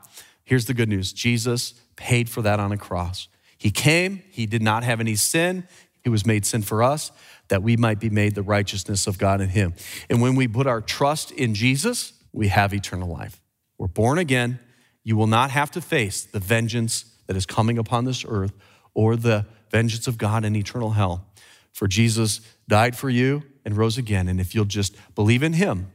Here's 0.44 0.66
the 0.66 0.74
good 0.74 0.88
news 0.88 1.12
Jesus 1.12 1.74
paid 1.96 2.28
for 2.28 2.42
that 2.42 2.60
on 2.60 2.72
a 2.72 2.76
cross. 2.76 3.28
He 3.56 3.70
came, 3.70 4.22
he 4.30 4.46
did 4.46 4.62
not 4.62 4.84
have 4.84 5.00
any 5.00 5.14
sin. 5.14 5.66
He 6.02 6.10
was 6.10 6.26
made 6.26 6.44
sin 6.44 6.62
for 6.62 6.82
us 6.82 7.12
that 7.48 7.62
we 7.62 7.76
might 7.76 7.98
be 7.98 8.10
made 8.10 8.34
the 8.34 8.42
righteousness 8.42 9.06
of 9.06 9.16
God 9.16 9.40
in 9.40 9.48
him. 9.48 9.74
And 10.10 10.20
when 10.20 10.34
we 10.34 10.48
put 10.48 10.66
our 10.66 10.80
trust 10.80 11.30
in 11.30 11.54
Jesus, 11.54 12.12
we 12.32 12.48
have 12.48 12.74
eternal 12.74 13.08
life. 13.08 13.40
We're 13.78 13.86
born 13.86 14.18
again. 14.18 14.60
You 15.02 15.16
will 15.16 15.26
not 15.26 15.50
have 15.50 15.70
to 15.72 15.80
face 15.80 16.24
the 16.24 16.40
vengeance 16.40 17.04
that 17.26 17.36
is 17.36 17.46
coming 17.46 17.78
upon 17.78 18.04
this 18.04 18.24
earth 18.26 18.52
or 18.92 19.16
the 19.16 19.46
vengeance 19.70 20.06
of 20.06 20.18
God 20.18 20.44
in 20.44 20.56
eternal 20.56 20.90
hell. 20.90 21.26
For 21.72 21.88
Jesus 21.88 22.40
died 22.68 22.96
for 22.96 23.08
you 23.08 23.42
and 23.64 23.76
rose 23.76 23.98
again. 23.98 24.28
And 24.28 24.40
if 24.40 24.54
you'll 24.54 24.64
just 24.64 24.96
believe 25.14 25.42
in 25.42 25.54
him, 25.54 25.92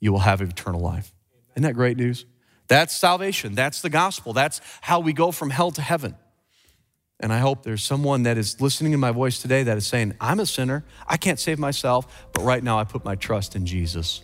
you 0.00 0.12
will 0.12 0.20
have 0.20 0.40
eternal 0.40 0.80
life. 0.80 1.14
Isn't 1.52 1.62
that 1.62 1.74
great 1.74 1.96
news? 1.96 2.26
That's 2.68 2.96
salvation. 2.96 3.54
That's 3.54 3.82
the 3.82 3.90
gospel. 3.90 4.32
That's 4.32 4.60
how 4.80 5.00
we 5.00 5.12
go 5.12 5.30
from 5.30 5.50
hell 5.50 5.70
to 5.72 5.82
heaven. 5.82 6.16
And 7.20 7.32
I 7.32 7.38
hope 7.38 7.62
there's 7.62 7.82
someone 7.82 8.24
that 8.24 8.36
is 8.36 8.60
listening 8.60 8.92
to 8.92 8.98
my 8.98 9.12
voice 9.12 9.40
today 9.40 9.62
that 9.62 9.76
is 9.76 9.86
saying, 9.86 10.14
I'm 10.20 10.40
a 10.40 10.46
sinner. 10.46 10.84
I 11.06 11.16
can't 11.16 11.38
save 11.38 11.58
myself, 11.58 12.26
but 12.32 12.42
right 12.42 12.62
now 12.62 12.78
I 12.78 12.84
put 12.84 13.04
my 13.04 13.14
trust 13.14 13.54
in 13.54 13.66
Jesus, 13.66 14.22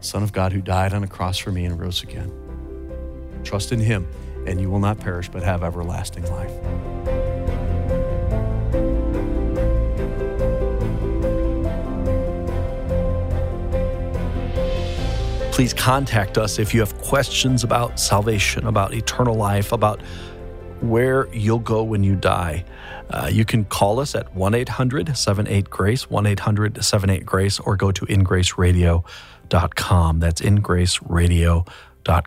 Son 0.00 0.22
of 0.22 0.32
God 0.32 0.52
who 0.52 0.60
died 0.60 0.92
on 0.92 1.02
a 1.02 1.08
cross 1.08 1.38
for 1.38 1.50
me 1.50 1.64
and 1.64 1.80
rose 1.80 2.02
again. 2.02 2.30
Trust 3.42 3.72
in 3.72 3.80
him, 3.80 4.06
and 4.46 4.60
you 4.60 4.70
will 4.70 4.80
not 4.80 5.00
perish 5.00 5.28
but 5.28 5.42
have 5.42 5.62
everlasting 5.62 6.30
life. 6.30 7.13
Please 15.54 15.72
contact 15.72 16.36
us 16.36 16.58
if 16.58 16.74
you 16.74 16.80
have 16.80 16.98
questions 16.98 17.62
about 17.62 18.00
salvation, 18.00 18.66
about 18.66 18.92
eternal 18.92 19.36
life, 19.36 19.70
about 19.70 20.02
where 20.80 21.32
you'll 21.32 21.60
go 21.60 21.84
when 21.84 22.02
you 22.02 22.16
die. 22.16 22.64
Uh, 23.10 23.30
you 23.32 23.44
can 23.44 23.64
call 23.64 24.00
us 24.00 24.16
at 24.16 24.34
1 24.34 24.52
800 24.52 25.16
78 25.16 25.70
Grace, 25.70 26.10
1 26.10 26.26
800 26.26 26.84
78 26.84 27.24
Grace, 27.24 27.60
or 27.60 27.76
go 27.76 27.92
to 27.92 28.04
ingraceradio.com. 28.04 30.18
That's 30.18 30.40
ingraceradio.com 30.40 31.64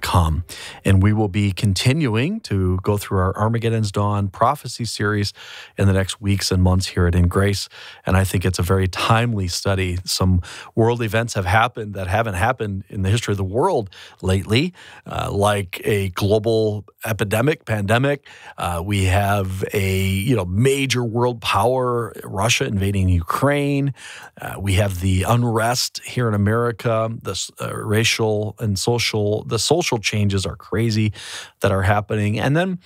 com. 0.01 0.43
And 0.85 1.01
we 1.01 1.13
will 1.13 1.27
be 1.27 1.51
continuing 1.51 2.39
to 2.41 2.79
go 2.83 2.97
through 2.97 3.19
our 3.19 3.37
Armageddon's 3.37 3.91
Dawn 3.91 4.27
prophecy 4.27 4.85
series 4.85 5.33
in 5.77 5.87
the 5.87 5.93
next 5.93 6.21
weeks 6.21 6.51
and 6.51 6.61
months 6.61 6.87
here 6.87 7.07
at 7.07 7.15
In 7.15 7.27
Grace. 7.27 7.69
And 8.05 8.17
I 8.17 8.23
think 8.23 8.45
it's 8.45 8.59
a 8.59 8.63
very 8.63 8.87
timely 8.87 9.47
study. 9.47 9.97
Some 10.05 10.41
world 10.75 11.01
events 11.01 11.33
have 11.33 11.45
happened 11.45 11.93
that 11.93 12.07
haven't 12.07 12.35
happened 12.35 12.83
in 12.89 13.01
the 13.01 13.09
history 13.09 13.31
of 13.33 13.37
the 13.37 13.43
world 13.43 13.89
lately, 14.21 14.73
uh, 15.05 15.29
like 15.31 15.81
a 15.83 16.09
global 16.09 16.85
epidemic, 17.05 17.65
pandemic. 17.65 18.27
Uh, 18.57 18.81
we 18.83 19.05
have 19.05 19.63
a 19.73 19.99
you 20.01 20.35
know 20.35 20.45
major 20.45 21.03
world 21.03 21.41
power, 21.41 22.13
Russia 22.23 22.65
invading 22.65 23.09
Ukraine. 23.09 23.93
Uh, 24.41 24.55
we 24.59 24.73
have 24.73 24.99
the 25.01 25.23
unrest 25.23 26.01
here 26.03 26.27
in 26.27 26.33
America, 26.33 27.09
the 27.21 27.51
uh, 27.61 27.75
racial 27.75 28.55
and 28.59 28.77
social, 28.77 29.43
the 29.45 29.59
social 29.67 29.97
changes 29.99 30.45
are 30.45 30.55
crazy 30.55 31.13
that 31.59 31.71
are 31.71 31.83
happening. 31.83 32.39
And 32.39 32.55
then 32.55 32.79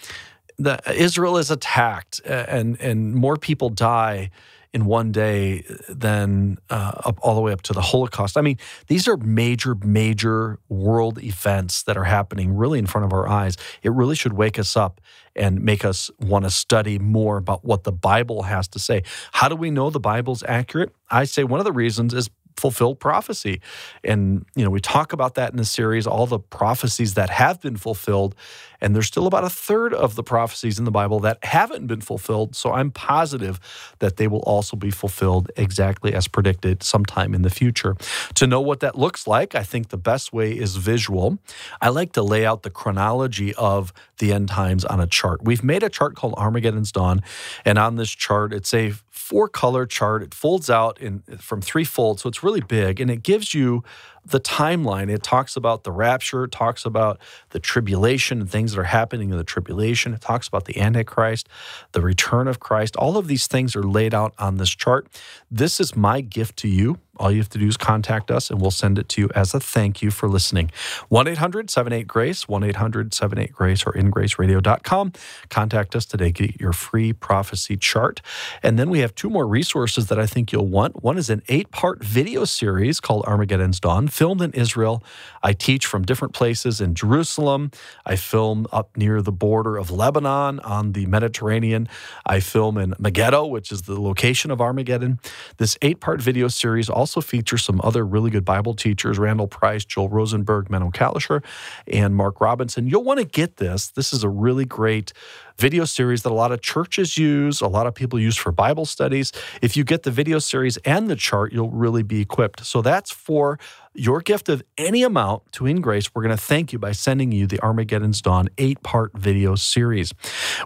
the, 0.58 0.80
Israel 0.94 1.38
is 1.38 1.52
attacked 1.52 2.22
and, 2.26 2.80
and 2.82 3.16
more 3.16 3.38
people 3.38 3.70
die 3.70 4.32
in 4.74 4.86
one 4.86 5.12
day 5.12 5.66
than 5.90 6.58
uh, 6.70 6.94
up, 7.04 7.20
all 7.22 7.36
the 7.36 7.42
way 7.42 7.52
up 7.52 7.62
to 7.62 7.74
the 7.74 7.82
Holocaust. 7.82 8.38
I 8.38 8.42
mean, 8.42 8.58
these 8.88 9.08
are 9.08 9.18
major, 9.18 9.76
major 9.76 10.60
world 10.70 11.22
events 11.22 11.84
that 11.84 11.98
are 11.98 12.06
happening 12.06 12.56
really 12.56 12.80
in 12.80 12.88
front 12.88 13.06
of 13.06 13.12
our 13.12 13.28
eyes. 13.28 13.58
It 13.84 13.92
really 13.92 14.16
should 14.16 14.34
wake 14.34 14.58
us 14.58 14.78
up 14.78 15.02
and 15.36 15.62
make 15.62 15.84
us 15.84 16.10
want 16.20 16.46
to 16.46 16.52
study 16.52 17.00
more 17.00 17.38
about 17.38 17.66
what 17.66 17.84
the 17.84 17.92
Bible 17.92 18.44
has 18.44 18.68
to 18.70 18.80
say. 18.80 19.04
How 19.34 19.50
do 19.50 19.56
we 19.56 19.72
know 19.72 19.90
the 19.90 20.00
Bible's 20.00 20.44
accurate? 20.48 20.94
I 21.10 21.26
say 21.26 21.44
one 21.44 21.60
of 21.60 21.66
the 21.66 21.74
reasons 21.74 22.14
is 22.14 22.30
fulfilled 22.62 23.00
prophecy. 23.00 23.60
And, 24.04 24.46
you 24.56 24.64
know, 24.64 24.70
we 24.70 24.80
talk 24.80 25.12
about 25.14 25.34
that 25.36 25.52
in 25.52 25.58
the 25.58 25.66
series, 25.66 26.06
all 26.06 26.28
the 26.28 26.40
prophecies 26.40 27.16
that 27.16 27.32
have 27.32 27.60
been 27.60 27.76
fulfilled. 27.76 28.36
And 28.80 28.96
there's 28.96 29.08
still 29.08 29.28
about 29.28 29.44
a 29.44 29.50
third 29.50 29.94
of 29.94 30.16
the 30.16 30.24
prophecies 30.24 30.80
in 30.80 30.86
the 30.86 30.92
Bible 30.92 31.20
that 31.22 31.44
haven't 31.44 31.88
been 31.88 32.02
fulfilled. 32.02 32.56
So 32.56 32.72
I'm 32.72 32.92
positive 32.92 33.60
that 34.00 34.18
they 34.18 34.28
will 34.28 34.44
also 34.44 34.76
be 34.76 34.92
fulfilled 34.92 35.52
exactly 35.56 36.14
as 36.14 36.28
predicted 36.28 36.82
sometime 36.84 37.34
in 37.34 37.42
the 37.42 37.50
future. 37.50 37.96
To 38.36 38.48
know 38.48 38.62
what 38.62 38.80
that 38.80 38.98
looks 38.98 39.28
like, 39.28 39.54
I 39.56 39.64
think 39.64 39.90
the 39.90 39.98
best 39.98 40.34
way 40.34 40.52
is 40.52 40.78
visual. 40.78 41.38
I 41.80 41.90
like 41.90 42.14
to 42.14 42.24
lay 42.24 42.46
out 42.46 42.64
the 42.64 42.70
chronology 42.70 43.54
of 43.56 43.94
the 44.18 44.34
end 44.34 44.50
times 44.50 44.86
on 44.86 45.00
a 45.00 45.08
chart. 45.08 45.44
We've 45.44 45.64
made 45.64 45.84
a 45.84 45.90
chart 45.90 46.16
called 46.16 46.34
Armageddon's 46.36 46.92
Dawn. 46.92 47.22
And 47.66 47.78
on 47.78 47.96
this 47.98 48.12
chart, 48.12 48.54
it's 48.54 48.74
a 48.74 48.94
four 49.22 49.48
color 49.48 49.86
chart. 49.86 50.24
It 50.24 50.34
folds 50.34 50.70
out 50.70 51.00
in 51.00 51.22
from 51.38 51.62
three 51.62 51.86
folds, 51.86 52.24
so 52.24 52.30
it's 52.30 52.44
really 52.44 52.62
big, 52.62 53.00
and 53.00 53.10
it 53.10 53.24
gives 53.24 53.54
you 53.54 53.84
the 54.26 54.40
timeline. 54.40 55.10
It 55.10 55.24
talks 55.24 55.56
about 55.56 55.84
the 55.84 55.92
rapture, 55.92 56.46
it 56.46 56.52
talks 56.52 56.86
about 56.86 57.20
the 57.50 57.60
tribulation 57.60 58.42
and 58.42 58.50
things 58.50 58.74
that 58.74 58.82
are 58.82 58.86
happening 58.86 59.32
in 59.32 59.38
the 59.38 59.44
tribulation. 59.44 60.14
It 60.14 60.22
talks 60.22 60.48
about 60.48 60.66
the 60.66 60.80
Antichrist, 60.80 61.48
the 61.92 62.02
return 62.02 62.48
of 62.48 62.60
Christ. 62.60 62.96
All 62.96 63.18
of 63.18 63.28
these 63.28 63.48
things 63.48 63.76
are 63.76 63.84
laid 63.84 64.14
out 64.14 64.34
on 64.38 64.58
this 64.58 64.70
chart. 64.70 65.08
This 65.50 65.80
is 65.80 65.96
my 65.96 66.22
gift 66.22 66.58
to 66.58 66.68
you. 66.68 67.00
All 67.22 67.32
you 67.32 67.38
have 67.38 67.50
to 67.50 67.60
do 67.60 67.68
is 67.68 67.78
contact 67.78 68.32
us 68.32 68.50
and 68.50 68.60
we'll 68.60 68.72
send 68.72 68.98
it 68.98 69.08
to 69.10 69.22
you 69.22 69.30
as 69.36 69.54
a 69.54 69.60
thank 69.60 70.02
you 70.02 70.10
for 70.10 70.28
listening. 70.28 70.72
1 71.10 71.28
800 71.28 71.70
78 71.70 72.08
Grace, 72.08 72.48
1 72.48 72.64
800 72.64 73.14
78 73.14 73.52
Grace, 73.52 73.84
or 73.86 73.94
ingraceradio.com. 73.94 75.14
Contact 75.50 75.96
us 75.96 76.06
today, 76.06 76.32
get 76.32 76.60
your 76.60 76.74
free 76.74 77.14
prophecy 77.14 77.78
chart. 77.78 78.22
And 78.64 78.80
then 78.80 78.90
we 78.90 79.00
have 79.00 79.14
two 79.14 79.30
more 79.30 79.46
resources 79.46 80.08
that 80.08 80.18
I 80.18 80.26
think 80.26 80.52
you'll 80.52 80.68
want. 80.68 81.04
One 81.04 81.20
is 81.20 81.30
an 81.30 81.44
eight 81.48 81.70
part 81.70 82.04
video 82.04 82.44
series 82.46 83.00
called 83.00 83.24
Armageddon's 83.26 83.80
Dawn 83.80 84.08
filmed 84.12 84.42
in 84.42 84.52
Israel. 84.52 85.04
I 85.42 85.54
teach 85.54 85.86
from 85.86 86.04
different 86.04 86.34
places 86.34 86.82
in 86.82 86.94
Jerusalem. 86.94 87.72
I 88.06 88.16
film 88.16 88.68
up 88.72 88.96
near 88.98 89.22
the 89.22 89.32
border 89.32 89.78
of 89.78 89.90
Lebanon 89.90 90.60
on 90.60 90.92
the 90.92 91.06
Mediterranean. 91.06 91.88
I 92.26 92.42
film 92.42 92.78
in 92.78 92.94
Megiddo, 93.00 93.46
which 93.46 93.72
is 93.72 93.84
the 93.84 94.00
location 94.00 94.52
of 94.52 94.62
Armageddon. 94.62 95.20
This 95.58 95.78
eight 95.82 96.00
part 96.00 96.22
video 96.22 96.48
series 96.48 96.90
also 96.90 97.22
features 97.22 97.64
some 97.64 97.82
other 97.84 98.06
really 98.06 98.30
good 98.30 98.46
Bible 98.46 98.74
teachers 98.74 99.18
Randall 99.18 99.48
Price, 99.48 99.86
Joel 99.86 100.10
Rosenberg, 100.10 100.70
Meno 100.70 100.90
Kalisher, 100.92 101.44
and 101.88 102.16
Mark 102.16 102.42
Robinson. 102.42 102.88
You'll 102.88 103.04
want 103.04 103.20
to 103.20 103.26
get 103.26 103.58
this. 103.58 103.90
This 103.90 104.14
is 104.14 104.24
a 104.24 104.30
really 104.30 104.66
great 104.66 105.14
video 105.62 105.86
series 105.86 106.24
that 106.24 106.32
a 106.32 106.34
lot 106.34 106.52
of 106.52 106.60
churches 106.60 107.20
use, 107.20 107.62
a 107.62 107.68
lot 107.68 107.86
of 107.86 107.94
people 107.94 108.20
use 108.20 108.36
for 108.36 108.52
Bible 108.52 108.84
studies. 108.84 109.32
If 109.62 109.78
you 109.78 109.84
get 109.84 110.02
the 110.02 110.10
video 110.10 110.40
series 110.40 110.78
and 110.78 111.08
the 111.08 111.16
chart, 111.16 111.54
you'll 111.54 111.70
really 111.70 112.02
be 112.02 112.20
equipped. 112.20 112.66
So 112.66 112.82
that's 112.82 113.12
for 113.12 113.60
your 113.94 114.22
gift 114.22 114.48
of 114.48 114.64
any 114.78 115.04
amount 115.04 115.52
to 115.52 115.66
In 115.66 115.82
Grace. 115.82 116.14
We're 116.16 116.24
going 116.24 116.36
to 116.36 116.42
thank 116.42 116.72
you 116.72 116.80
by 116.80 116.94
sending 116.94 117.32
you 117.32 117.46
the 117.46 117.60
Armageddon's 117.60 118.22
Dawn 118.22 118.48
eight 118.58 118.82
part 118.84 119.12
video 119.14 119.56
series. 119.56 120.14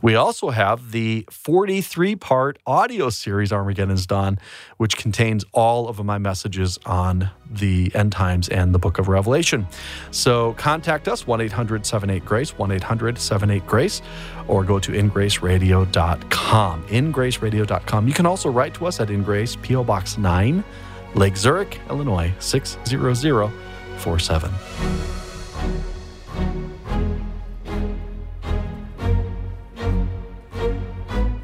We 0.02 0.16
also 0.16 0.52
have 0.52 0.92
the 0.92 1.28
43 1.32 2.16
part 2.16 2.60
audio 2.66 3.10
series, 3.10 3.52
Armageddon's 3.52 4.06
Dawn, 4.06 4.38
which 4.78 4.96
contains 4.98 5.44
all 5.54 5.88
of 5.88 6.04
my 6.04 6.20
messages 6.20 6.78
on 6.86 7.32
the 7.50 7.92
end 7.96 8.12
times 8.12 8.48
and 8.50 8.74
the 8.74 8.80
book 8.80 9.00
of 9.00 9.08
Revelation. 9.08 9.68
So 10.12 10.54
contact 10.54 11.08
us 11.08 11.26
1 11.26 11.42
800 11.42 11.86
78 11.86 12.26
Grace, 12.26 12.58
1 12.58 12.72
800 12.72 13.18
78 13.18 13.66
Grace, 13.66 14.02
or 14.48 14.64
go 14.64 14.80
to 14.80 14.85
ingraceradio.com. 14.92 16.84
Ingraceradio.com. 16.88 18.08
You 18.08 18.14
can 18.14 18.26
also 18.26 18.50
write 18.50 18.74
to 18.76 18.86
us 18.86 19.00
at 19.00 19.10
Ingrace, 19.10 19.62
P.O. 19.62 19.84
Box 19.84 20.18
9, 20.18 20.64
Lake 21.14 21.38
Zurich, 21.38 21.80
Illinois 21.90 22.34
60047. 22.40 24.52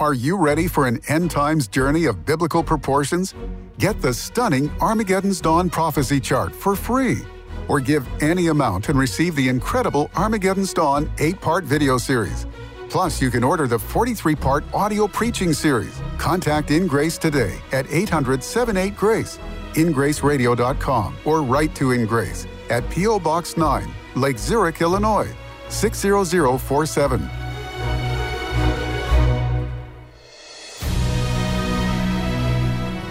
Are 0.02 0.16
you 0.16 0.36
ready 0.36 0.68
for 0.68 0.88
an 0.88 1.00
end 1.10 1.30
times 1.30 1.68
journey 1.68 2.06
of 2.06 2.26
biblical 2.26 2.64
proportions? 2.64 3.36
Get 3.78 4.02
the 4.02 4.14
stunning 4.14 4.72
Armageddon's 4.82 5.40
Dawn 5.40 5.70
prophecy 5.70 6.20
chart 6.20 6.56
for 6.56 6.76
free. 6.76 7.20
Or 7.68 7.80
give 7.80 8.08
any 8.22 8.48
amount 8.48 8.90
and 8.90 8.98
receive 8.98 9.36
the 9.36 9.48
incredible 9.48 10.10
Armageddon's 10.16 10.74
Dawn 10.74 11.10
8 11.20 11.40
part 11.40 11.66
video 11.66 12.00
series. 12.00 12.48
Plus, 12.92 13.22
you 13.22 13.32
can 13.32 13.42
order 13.42 13.68
the 13.68 13.80
43 13.80 14.36
part 14.36 14.66
audio 14.74 15.08
preaching 15.08 15.54
series. 15.54 15.98
Contact 16.18 16.72
In 16.72 16.88
Grace 16.88 17.18
today 17.18 17.58
at 17.72 17.90
800 17.90 18.44
78 18.44 18.96
Grace 18.98 19.40
ingraceradio.com 19.74 21.16
or 21.24 21.42
write 21.42 21.74
to 21.76 21.92
In 21.92 22.06
Grace 22.06 22.46
at 22.70 22.90
P.O. 22.90 23.20
Box 23.20 23.56
9, 23.56 23.90
Lake 24.16 24.38
Zurich, 24.38 24.82
Illinois 24.82 25.34
60047. 25.70 27.30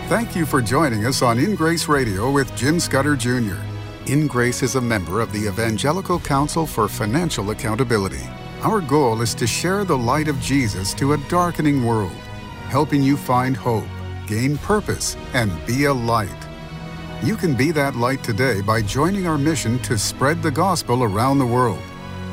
Thank 0.09 0.35
you 0.35 0.45
for 0.45 0.61
joining 0.61 1.07
us 1.07 1.23
on 1.23 1.38
In 1.38 1.55
Grace 1.55 1.88
Radio 1.88 2.31
with 2.31 2.55
Jim 2.57 2.81
Scudder 2.81 3.16
Jr. 3.16 3.57
In 4.07 4.27
Grace 4.27 4.62
is 4.62 4.75
a 4.75 4.81
member 4.81 5.21
of 5.21 5.33
the 5.33 5.47
Evangelical 5.47 6.19
Council 6.19 6.66
for 6.66 6.88
Financial 6.88 7.51
Accountability. 7.51 8.27
Our 8.62 8.83
goal 8.83 9.23
is 9.23 9.35
to 9.37 9.46
share 9.46 9.87
the 9.87 9.96
light 9.96 10.29
of 10.29 10.38
Jesus 10.38 10.92
to 10.94 11.14
a 11.14 11.29
darkening 11.29 11.83
world, 11.83 12.12
helping 12.68 13.03
you 13.03 13.16
find 13.16 13.57
hope, 13.57 13.88
gain 14.27 14.59
purpose, 14.59 15.16
and 15.33 15.51
be 15.64 15.85
a 15.87 15.94
light. 15.94 16.29
You 17.23 17.37
can 17.37 17.55
be 17.55 17.70
that 17.70 17.96
light 17.96 18.23
today 18.23 18.61
by 18.61 18.83
joining 18.83 19.27
our 19.27 19.38
mission 19.38 19.79
to 19.79 19.96
spread 19.96 20.42
the 20.42 20.51
gospel 20.51 21.03
around 21.03 21.38
the 21.38 21.46
world. 21.46 21.81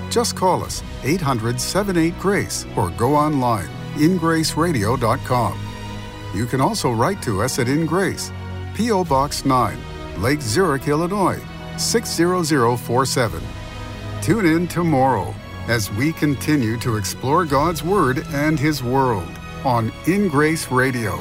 Just 0.09 0.35
call 0.35 0.65
us 0.65 0.83
800 1.01 1.61
78 1.61 2.19
Grace 2.19 2.65
or 2.75 2.89
go 2.91 3.15
online 3.15 3.69
ingraceradio.com. 3.95 5.59
You 6.35 6.45
can 6.45 6.59
also 6.59 6.91
write 6.91 7.21
to 7.21 7.41
us 7.41 7.57
at 7.57 7.69
In 7.69 7.85
Grace, 7.85 8.33
P.O. 8.75 9.05
Box 9.05 9.45
9, 9.45 10.21
Lake 10.21 10.41
Zurich, 10.41 10.89
Illinois 10.89 11.41
60047. 11.77 13.41
Tune 14.21 14.45
in 14.45 14.67
tomorrow 14.67 15.33
as 15.67 15.91
we 15.91 16.13
continue 16.13 16.77
to 16.77 16.95
explore 16.95 17.45
God's 17.45 17.83
Word 17.83 18.25
and 18.29 18.59
His 18.59 18.83
world 18.83 19.29
on 19.65 19.91
In 20.05 20.27
Grace 20.27 20.71
Radio. 20.71 21.19